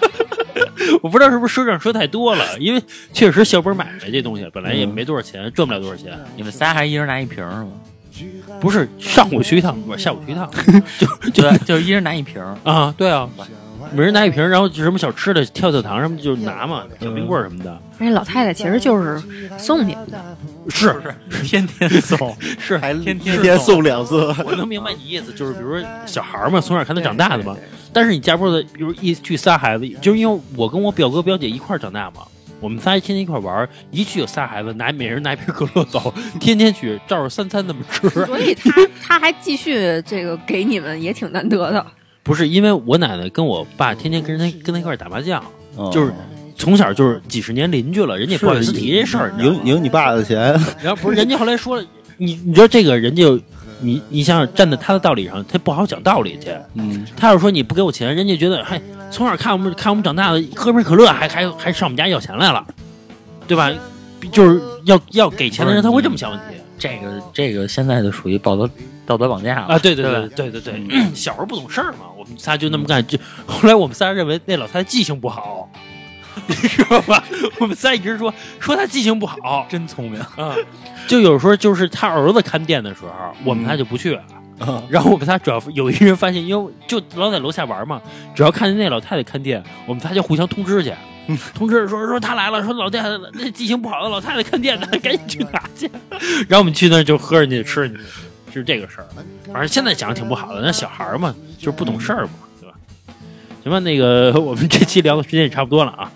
[1.03, 2.83] 我不知道是不是赊账赊太多了，因为
[3.13, 6.19] 确实小本买卖这东西本来也没多少钱，赚不了多少钱。
[6.37, 7.71] 你们仨还一人拿一瓶是吗？
[8.61, 10.51] 不是上午去一趟，不是下午去一趟，
[11.33, 13.29] 就就，就一人拿一瓶，啊，对啊，
[13.93, 17.71] 每人拿一瓶，然后就什么小吃的、跳跳糖什么就拿嘛，小冰棍儿什么的。
[17.99, 19.21] 而且老太太其实就是
[19.59, 20.37] 送你们的，
[20.69, 20.87] 是
[21.31, 27.57] 是天天送，是，还天天天送两次，我能明白你意思，就是比如说小孩嘛，从小看他长大的嘛。
[27.93, 32.23] 但是你家不是，比如一去仨孩子，就是因为我跟我表哥表姐一块长大嘛，
[32.61, 38.09] 我们仨天天一块玩，一去有仨孩子，拿每人拿一瓶可乐走，天天去照着三餐那么吃。
[38.27, 38.71] 所以他
[39.03, 41.85] 他还继续这个给你们也挺难得的。
[42.23, 45.43] 不是因为我奶奶跟我爸天天跟人家跟他一块儿打麻将，
[45.79, 46.13] 嗯就是
[46.57, 50.39] 从小就是几十年邻居了，人家不好意思提这事儿，你知道吗赢赢你爸的钱，
[50.83, 51.87] 然后不是人家后来说了，
[52.19, 53.25] 你你知道这个人家
[53.81, 56.51] 你你想想站在他的道理上，他不好讲道理去。
[56.75, 62.67] 嗯，他要是说你不给我钱，人家觉得嗨，从小看我们看我们长大的，喝瓶可乐还还还上我们家要钱来了，
[63.49, 63.73] 对吧？
[64.31, 68.69] 就是要要给钱的人他会这么想问题这个这个现在就属于道德
[69.07, 69.79] 道德绑架了啊！
[69.79, 73.07] 对对对对对对对， 小时候不懂事儿嘛，我们仨就那么干。
[73.07, 75.71] 就后来我们仨认为那老太太记性不好，
[76.49, 77.23] 你知道吧？
[77.61, 80.57] 我们仨一直说说她记性不好， 真聪明，啊，
[81.07, 83.11] 就有时候就是他儿子看店的时候，
[83.45, 84.15] 我们仨就不去。
[84.15, 87.99] 啊然后我们仨主要有一人发现，因为就老在楼下玩嘛，
[88.35, 90.93] 只要看见那老太太看店，我们仨就互相通知去，
[91.55, 95.91] 通知说说他来了，说老太太那记性不好的老太太看店的， 赶紧去拿去。
[96.49, 98.01] 然后我们去那儿就喝人家吃人家，
[98.53, 99.07] 是这个事儿。
[99.47, 102.75] 反正现在想挺不好的，那小孩嘛，就是不懂事儿嘛，对吧？
[103.63, 106.13] 行吧，那个我们这期聊的时间也差不多了啊。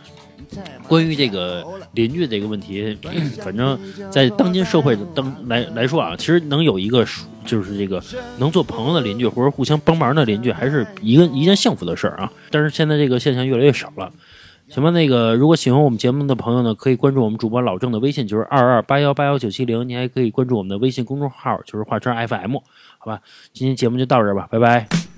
[0.86, 2.96] 关于这个邻居这个问题，
[3.42, 3.78] 反正
[4.10, 7.04] 在当今社会的当来来说啊，其实能有一个
[7.46, 8.02] 就是这个
[8.38, 12.30] 能做朋友的邻居，或者互相帮忙的邻居，还是一个一件幸福的事儿啊。
[12.50, 14.12] 但是现在这个现象越来越少了。
[14.74, 19.88] 行吧，那个如果喜欢我们节目的朋友呢，可以关注我们主播老郑的微信，就是二二八幺八幺九七零。
[19.88, 22.56] 你还可以关注我们的微信公众号，就是华车 FM，
[22.98, 23.20] 好吧？
[23.52, 25.13] 今天节目就到这儿吧，拜拜。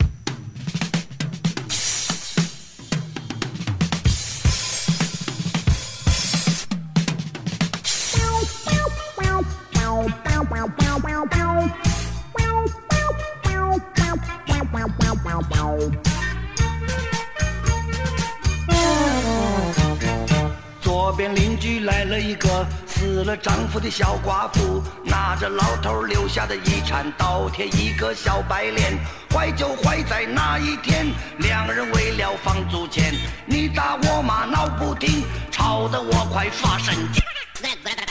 [21.35, 28.97] 邻居来了一个死了丈夫的小寡妇，拿着老头留下的遗产，倒贴一个小白脸。
[29.33, 31.07] 坏就坏在那一天，
[31.39, 33.15] 两人为了房租钱，
[33.45, 37.23] 你打我骂闹不停，吵得我快发神经。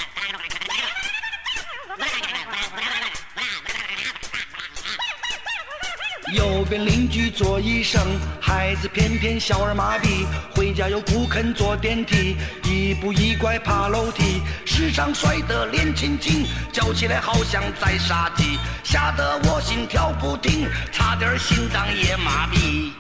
[6.34, 8.02] 右边邻居做医生，
[8.42, 22.92] 孩子偏偏小儿麻痹，回家又不肯坐电梯，一步一拐爬楼梯，时常摔得脸青青，叫起来好像在杀鸡，吓得我心跳不停，差点心脏也麻痹。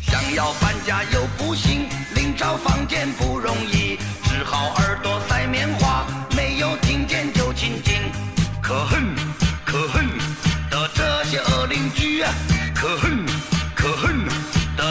[0.00, 3.29] 想要搬家又不行，另找房间不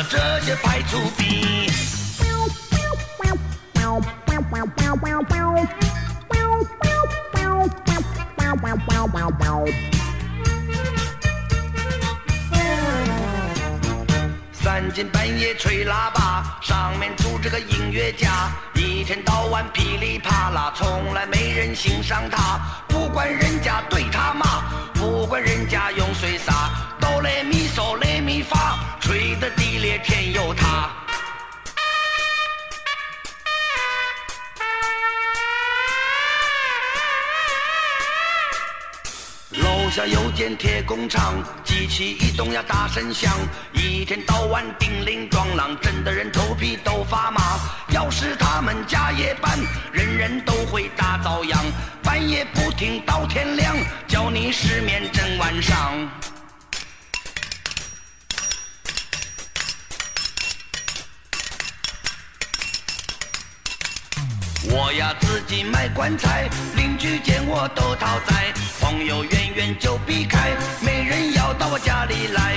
[0.10, 1.70] 这些白粗逼。
[14.52, 22.60] 三更半夜吹喇叭，上面住着个音乐家，一天到晚噼里啪啦，从来没人欣赏他。
[22.88, 28.80] 不管人家对他骂，不管人家用水洒，哆来咪嗦来咪发，
[29.10, 30.92] 吹得地裂天又塌。
[39.50, 43.34] 楼下有间铁工厂，机器一动呀大声响，
[43.74, 47.42] 一天到晚叮铃咣啷，震得人头皮都发麻。
[47.90, 49.58] 要是他们加夜班，
[49.92, 51.58] 人人都会大遭殃，
[52.04, 53.76] 半夜不停到天亮，
[54.08, 56.08] 叫你失眠整晚上。
[64.66, 70.52] 我呀自己买棺材，邻居见我都讨债，朋友远远就避开，
[70.82, 72.56] 没人要到我家里来。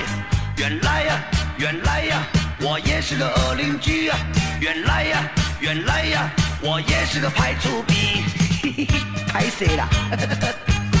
[0.57, 1.23] 原来呀，
[1.57, 2.23] 原来呀，
[2.59, 4.15] 我也是个恶邻居呀。
[4.59, 5.29] 原来呀，
[5.61, 6.29] 原来呀，
[6.61, 8.23] 我也是个排除逼，
[8.61, 10.92] 嘿嘿嘿，太色了。